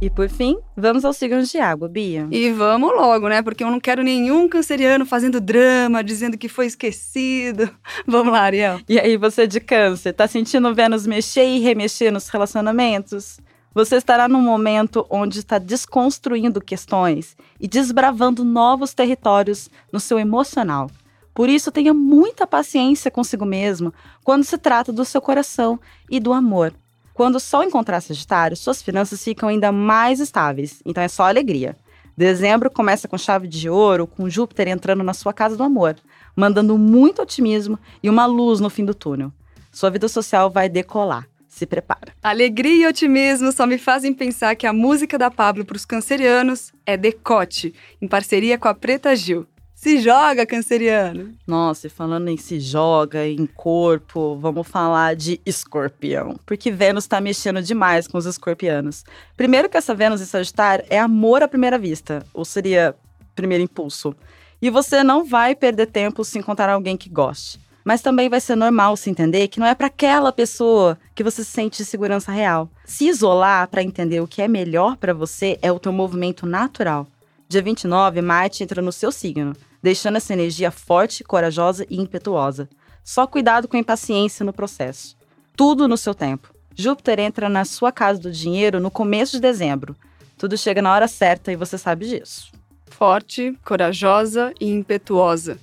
E 0.01 0.10
por 0.10 0.29
fim, 0.29 0.58
vamos 0.77 1.03
aos 1.03 1.17
signos 1.17 1.51
de 1.51 1.58
água, 1.58 1.89
Bia. 1.89 2.25
E 2.32 2.53
vamos 2.53 2.89
logo, 2.95 3.27
né? 3.27 3.41
Porque 3.41 3.65
eu 3.65 3.69
não 3.69 3.82
quero 3.82 4.01
nenhum 4.01 4.47
canceriano 4.47 5.05
fazendo 5.05 5.41
drama, 5.41 6.01
dizendo 6.01 6.38
que 6.38 6.47
foi 6.47 6.67
esquecido. 6.67 7.69
Vamos 8.08 8.32
lá, 8.32 8.43
Ariel. 8.43 8.79
E 8.88 8.97
aí, 8.97 9.17
você 9.17 9.45
de 9.45 9.60
câncer, 9.60 10.13
tá 10.13 10.25
sentindo 10.25 10.73
Vênus 10.73 11.05
mexer 11.05 11.43
e 11.43 11.60
remexer 11.60 12.13
nos 12.13 12.29
relacionamentos? 12.29 13.41
Você 13.80 13.96
estará 13.96 14.28
num 14.28 14.42
momento 14.42 15.08
onde 15.10 15.39
está 15.39 15.58
desconstruindo 15.58 16.60
questões 16.60 17.38
e 17.58 17.65
desbravando 17.65 18.44
novos 18.44 18.94
territórios 18.94 19.70
no 19.89 20.02
seu 20.02 20.20
emocional. 20.20 20.92
Por 21.34 21.48
isso, 21.48 21.72
tenha 21.72 21.94
muita 21.94 22.46
paciência 22.46 23.10
consigo 23.10 23.46
mesmo 23.46 23.94
quando 24.22 24.44
se 24.44 24.58
trata 24.58 24.92
do 24.92 25.06
seu 25.06 25.22
coração 25.22 25.80
e 26.12 26.20
do 26.20 26.34
amor. 26.34 26.74
Quando 27.13 27.36
o 27.36 27.39
Sol 27.39 27.63
encontrar 27.63 28.02
Sagitário, 28.02 28.58
suas 28.58 28.82
finanças 28.82 29.24
ficam 29.24 29.48
ainda 29.48 29.72
mais 29.72 30.20
estáveis, 30.20 30.82
então 30.86 31.02
é 31.02 31.08
só 31.08 31.24
alegria. 31.24 31.74
Dezembro 32.18 32.70
começa 32.70 33.08
com 33.08 33.18
chave 33.18 33.48
de 33.48 33.70
ouro, 33.70 34.06
com 34.06 34.30
Júpiter 34.30 34.68
entrando 34.68 35.06
na 35.06 35.13
sua 35.13 35.32
casa 35.32 35.56
do 35.56 35.63
amor, 35.63 35.96
mandando 36.36 36.78
muito 36.78 37.22
otimismo 37.22 37.80
e 38.04 38.10
uma 38.10 38.26
luz 38.26 38.60
no 38.60 38.70
fim 38.70 38.84
do 38.84 38.94
túnel. 38.94 39.32
Sua 39.72 39.89
vida 39.89 40.10
social 40.10 40.50
vai 40.50 40.68
decolar 40.68 41.26
se 41.60 41.65
prepara. 41.65 42.13
Alegria 42.24 42.86
e 42.86 42.88
otimismo 42.88 43.52
só 43.52 43.67
me 43.67 43.78
fazem 43.78 44.13
pensar 44.13 44.56
que 44.56 44.65
a 44.65 44.74
música 44.74 45.17
da 45.17 45.30
Pablo 45.30 45.65
para 45.65 45.76
os 45.76 45.86
cancerianos 45.86 46.72
é 46.86 46.95
Decote, 46.95 47.74
em 48.02 48.08
parceria 48.08 48.58
com 48.58 48.67
a 48.67 48.74
Preta 48.74 49.15
Gil. 49.15 49.45
Se 49.76 50.00
joga, 50.00 50.45
canceriano! 50.45 51.36
Nossa, 51.48 51.88
e 51.88 51.89
falando 51.89 52.28
em 52.28 52.36
se 52.36 52.60
joga, 52.60 53.26
em 53.26 53.45
corpo, 53.45 54.38
vamos 54.38 54.67
falar 54.67 55.15
de 55.15 55.39
escorpião. 55.45 56.38
Porque 56.45 56.69
Vênus 56.69 57.06
está 57.06 57.22
mexendo 57.22 57.62
demais 57.62 58.06
com 58.06 58.17
os 58.17 58.26
escorpianos. 58.26 59.06
Primeiro 59.38 59.69
que 59.69 59.78
essa 59.78 59.95
Vênus 59.95 60.22
em 60.22 60.26
Sagitário 60.26 60.84
é 60.89 61.00
amor 61.00 61.43
à 61.43 61.48
primeira 61.48 61.78
vista, 61.78 62.26
ou 62.34 62.43
seria 62.43 62.93
primeiro 63.36 63.63
impulso. 63.63 64.13
E 64.62 64.69
você 64.69 65.02
não 65.02 65.24
vai 65.24 65.56
perder 65.56 65.88
tempo 65.88 66.26
se 66.26 66.38
encontrar 66.38 66.69
alguém 66.69 66.98
que 66.98 67.10
goste. 67.10 67.58
Mas 67.89 68.04
também 68.04 68.30
vai 68.30 68.39
ser 68.39 68.56
normal 68.56 68.95
se 68.95 69.10
entender 69.10 69.47
que 69.47 69.60
não 69.60 69.65
é 69.65 69.73
para 69.73 69.88
aquela 69.88 70.32
pessoa 70.32 70.95
que 71.15 71.23
você 71.23 71.43
sente 71.43 71.84
segurança 71.84 72.32
real. 72.32 72.69
Se 72.86 73.08
isolar 73.08 73.67
para 73.67 73.82
entender 73.82 74.21
o 74.21 74.28
que 74.28 74.43
é 74.43 74.47
melhor 74.47 74.95
para 74.95 75.12
você 75.12 75.58
é 75.60 75.71
o 75.71 75.80
teu 75.80 75.91
movimento 75.91 76.45
natural. 76.45 77.08
Dia 77.47 77.63
29, 77.63 78.21
Marte 78.21 78.62
entra 78.62 78.80
no 78.80 78.91
seu 78.91 79.12
signo. 79.12 79.56
deixando 79.82 80.17
essa 80.17 80.34
energia 80.34 80.69
forte, 80.69 81.23
corajosa 81.23 81.84
e 81.89 81.99
impetuosa. 81.99 82.69
Só 83.04 83.25
cuidado 83.25 83.67
com 83.67 83.75
a 83.75 83.80
impaciência 83.80 84.45
no 84.45 84.54
processo. 84.54 85.17
Tudo 85.58 85.88
no 85.88 85.97
seu 85.97 86.13
tempo. 86.13 86.54
Júpiter 86.75 87.19
entra 87.19 87.49
na 87.49 87.65
sua 87.65 87.91
casa 87.91 88.19
do 88.19 88.32
dinheiro 88.32 88.80
no 88.80 88.91
começo 88.91 89.32
de 89.32 89.41
dezembro. 89.41 89.95
Tudo 90.38 90.56
chega 90.56 90.80
na 90.80 90.93
hora 90.93 91.08
certa 91.08 91.52
e 91.52 91.56
você 91.56 91.75
sabe 91.75 92.08
disso. 92.08 92.52
Forte, 92.86 93.58
corajosa 93.65 94.54
e 94.62 94.69
impetuosa. 94.69 95.58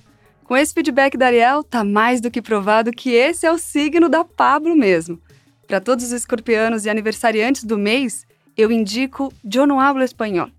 Com 0.47 0.55
esse 0.55 0.73
feedback 0.73 1.17
da 1.17 1.25
Ariel, 1.25 1.61
tá 1.61 1.83
mais 1.83 2.21
do 2.21 2.31
que 2.31 2.41
provado 2.41 2.93
que 2.93 3.11
esse 3.11 3.45
é 3.45 3.51
o 3.51 3.57
signo 3.57 4.07
da 4.07 4.23
Pablo 4.23 4.77
mesmo. 4.77 5.19
Para 5.67 5.81
todos 5.81 6.05
os 6.05 6.13
escorpianos 6.13 6.85
e 6.85 6.89
aniversariantes 6.89 7.65
do 7.65 7.77
mês, 7.77 8.25
eu 8.55 8.71
indico 8.71 9.29
Eu 9.53 9.67
Não 9.67 9.77
Hablo 9.77 10.01
Espanhol. 10.01 10.49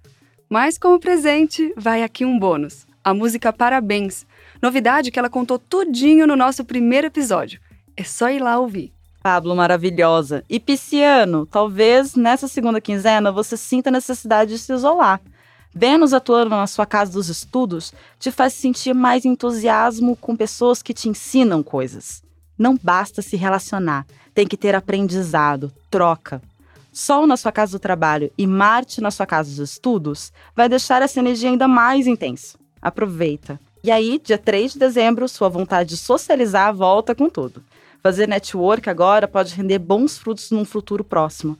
Mas 0.46 0.76
como 0.76 1.00
presente, 1.00 1.72
vai 1.74 2.02
aqui 2.02 2.26
um 2.26 2.38
bônus. 2.38 2.86
A 3.02 3.14
música 3.14 3.50
Parabéns. 3.50 4.26
Novidade 4.60 5.10
que 5.10 5.18
ela 5.18 5.30
contou 5.30 5.58
tudinho 5.58 6.26
no 6.26 6.36
nosso 6.36 6.66
primeiro 6.66 7.06
episódio. 7.06 7.58
É 7.96 8.04
só 8.04 8.28
ir 8.28 8.40
lá 8.40 8.58
ouvir. 8.58 8.92
Pablo, 9.22 9.56
maravilhosa. 9.56 10.44
E 10.50 10.60
Pisciano, 10.60 11.46
talvez 11.46 12.14
nessa 12.14 12.46
segunda 12.46 12.78
quinzena 12.78 13.32
você 13.32 13.56
sinta 13.56 13.90
necessidade 13.90 14.50
de 14.50 14.58
se 14.58 14.70
isolar. 14.70 15.18
Vênus 15.74 16.12
atuando 16.12 16.50
na 16.50 16.66
sua 16.66 16.86
casa 16.86 17.12
dos 17.12 17.28
estudos 17.28 17.92
te 18.18 18.30
faz 18.30 18.54
sentir 18.54 18.94
mais 18.94 19.24
entusiasmo 19.24 20.16
com 20.16 20.34
pessoas 20.34 20.82
que 20.82 20.94
te 20.94 21.08
ensinam 21.08 21.62
coisas. 21.62 22.22
Não 22.58 22.76
basta 22.82 23.22
se 23.22 23.36
relacionar, 23.36 24.06
tem 24.34 24.46
que 24.46 24.56
ter 24.56 24.74
aprendizado, 24.74 25.72
troca. 25.90 26.42
Sol 26.92 27.26
na 27.26 27.36
sua 27.36 27.52
casa 27.52 27.72
do 27.72 27.80
trabalho 27.80 28.32
e 28.36 28.46
Marte 28.46 29.00
na 29.00 29.10
sua 29.10 29.26
casa 29.26 29.50
dos 29.50 29.70
estudos 29.70 30.32
vai 30.56 30.68
deixar 30.68 31.02
essa 31.02 31.20
energia 31.20 31.50
ainda 31.50 31.68
mais 31.68 32.06
intensa. 32.06 32.58
Aproveita. 32.80 33.60
E 33.84 33.90
aí, 33.90 34.20
dia 34.22 34.38
3 34.38 34.72
de 34.72 34.78
dezembro, 34.78 35.28
sua 35.28 35.48
vontade 35.48 35.90
de 35.90 35.96
socializar 35.96 36.74
volta 36.74 37.14
com 37.14 37.28
tudo. 37.28 37.62
Fazer 38.02 38.26
network 38.26 38.90
agora 38.90 39.28
pode 39.28 39.54
render 39.54 39.78
bons 39.78 40.18
frutos 40.18 40.50
num 40.50 40.64
futuro 40.64 41.04
próximo 41.04 41.56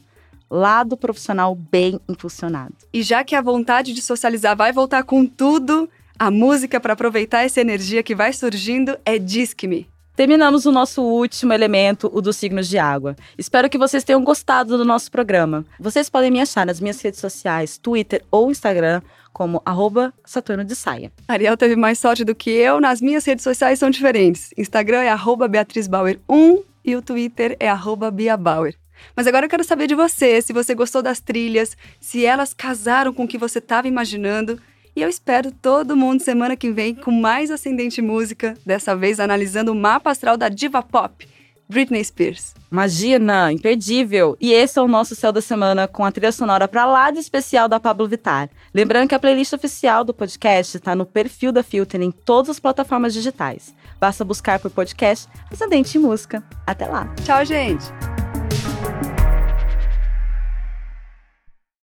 lado 0.50 0.96
profissional 0.96 1.54
bem 1.54 2.00
impulsionado. 2.08 2.74
E 2.92 3.02
já 3.02 3.22
que 3.24 3.34
a 3.34 3.42
vontade 3.42 3.92
de 3.92 4.02
socializar 4.02 4.56
vai 4.56 4.72
voltar 4.72 5.02
com 5.04 5.26
tudo, 5.26 5.88
a 6.18 6.30
música 6.30 6.80
para 6.80 6.94
aproveitar 6.94 7.44
essa 7.44 7.60
energia 7.60 8.02
que 8.02 8.14
vai 8.14 8.32
surgindo 8.32 8.98
é 9.04 9.18
Disque-me. 9.18 9.88
Terminamos 10.16 10.66
o 10.66 10.72
nosso 10.72 11.00
último 11.00 11.52
elemento, 11.52 12.10
o 12.12 12.20
dos 12.20 12.36
signos 12.36 12.68
de 12.68 12.76
água. 12.76 13.14
Espero 13.38 13.70
que 13.70 13.78
vocês 13.78 14.02
tenham 14.02 14.24
gostado 14.24 14.76
do 14.76 14.84
nosso 14.84 15.12
programa. 15.12 15.64
Vocês 15.78 16.10
podem 16.10 16.28
me 16.28 16.40
achar 16.40 16.66
nas 16.66 16.80
minhas 16.80 17.00
redes 17.00 17.20
sociais, 17.20 17.78
Twitter 17.78 18.24
ou 18.28 18.50
Instagram, 18.50 19.00
como 19.32 19.62
arroba 19.64 20.12
Saturno 20.24 20.64
de 20.64 20.74
Saia. 20.74 21.12
Ariel 21.28 21.56
teve 21.56 21.76
mais 21.76 22.00
sorte 22.00 22.24
do 22.24 22.34
que 22.34 22.50
eu, 22.50 22.80
nas 22.80 23.00
minhas 23.00 23.24
redes 23.24 23.44
sociais 23.44 23.78
são 23.78 23.90
diferentes. 23.90 24.50
Instagram 24.58 25.02
é 25.02 25.10
arroba 25.10 25.46
Beatriz 25.46 25.86
Bauer 25.86 26.18
1 26.28 26.64
e 26.84 26.96
o 26.96 27.02
Twitter 27.02 27.56
é 27.60 27.68
arroba 27.68 28.10
Bia 28.10 28.36
Bauer. 28.36 28.74
Mas 29.16 29.26
agora 29.26 29.46
eu 29.46 29.50
quero 29.50 29.64
saber 29.64 29.86
de 29.86 29.94
você, 29.94 30.40
se 30.40 30.52
você 30.52 30.74
gostou 30.74 31.02
das 31.02 31.20
trilhas, 31.20 31.76
se 32.00 32.24
elas 32.24 32.54
casaram 32.54 33.12
com 33.12 33.24
o 33.24 33.28
que 33.28 33.38
você 33.38 33.58
estava 33.58 33.88
imaginando. 33.88 34.60
E 34.94 35.02
eu 35.02 35.08
espero 35.08 35.52
todo 35.52 35.96
mundo 35.96 36.22
semana 36.22 36.56
que 36.56 36.72
vem 36.72 36.94
com 36.94 37.12
mais 37.12 37.50
Ascendente 37.50 38.02
Música, 38.02 38.54
dessa 38.66 38.96
vez 38.96 39.20
analisando 39.20 39.70
o 39.70 39.74
mapa 39.74 40.10
astral 40.10 40.36
da 40.36 40.48
diva 40.48 40.82
pop, 40.82 41.26
Britney 41.68 42.02
Spears. 42.02 42.54
Imagina, 42.70 43.52
imperdível! 43.52 44.36
E 44.40 44.52
esse 44.52 44.78
é 44.78 44.82
o 44.82 44.88
nosso 44.88 45.14
Céu 45.14 45.32
da 45.32 45.40
Semana 45.40 45.86
com 45.86 46.04
a 46.04 46.12
trilha 46.12 46.32
sonora 46.32 46.66
para 46.66 46.84
lá 46.84 47.10
de 47.10 47.18
especial 47.18 47.68
da 47.68 47.78
Pablo 47.78 48.08
Vittar. 48.08 48.50
Lembrando 48.74 49.08
que 49.08 49.14
a 49.14 49.18
playlist 49.18 49.52
oficial 49.52 50.04
do 50.04 50.12
podcast 50.12 50.76
está 50.76 50.94
no 50.94 51.06
perfil 51.06 51.52
da 51.52 51.62
Filter 51.62 52.02
em 52.02 52.10
todas 52.10 52.50
as 52.50 52.60
plataformas 52.60 53.14
digitais. 53.14 53.74
Basta 54.00 54.24
buscar 54.24 54.58
por 54.58 54.70
podcast 54.70 55.28
Ascendente 55.50 55.98
Música. 55.98 56.42
Até 56.66 56.86
lá! 56.86 57.06
Tchau, 57.24 57.44
gente! 57.44 57.84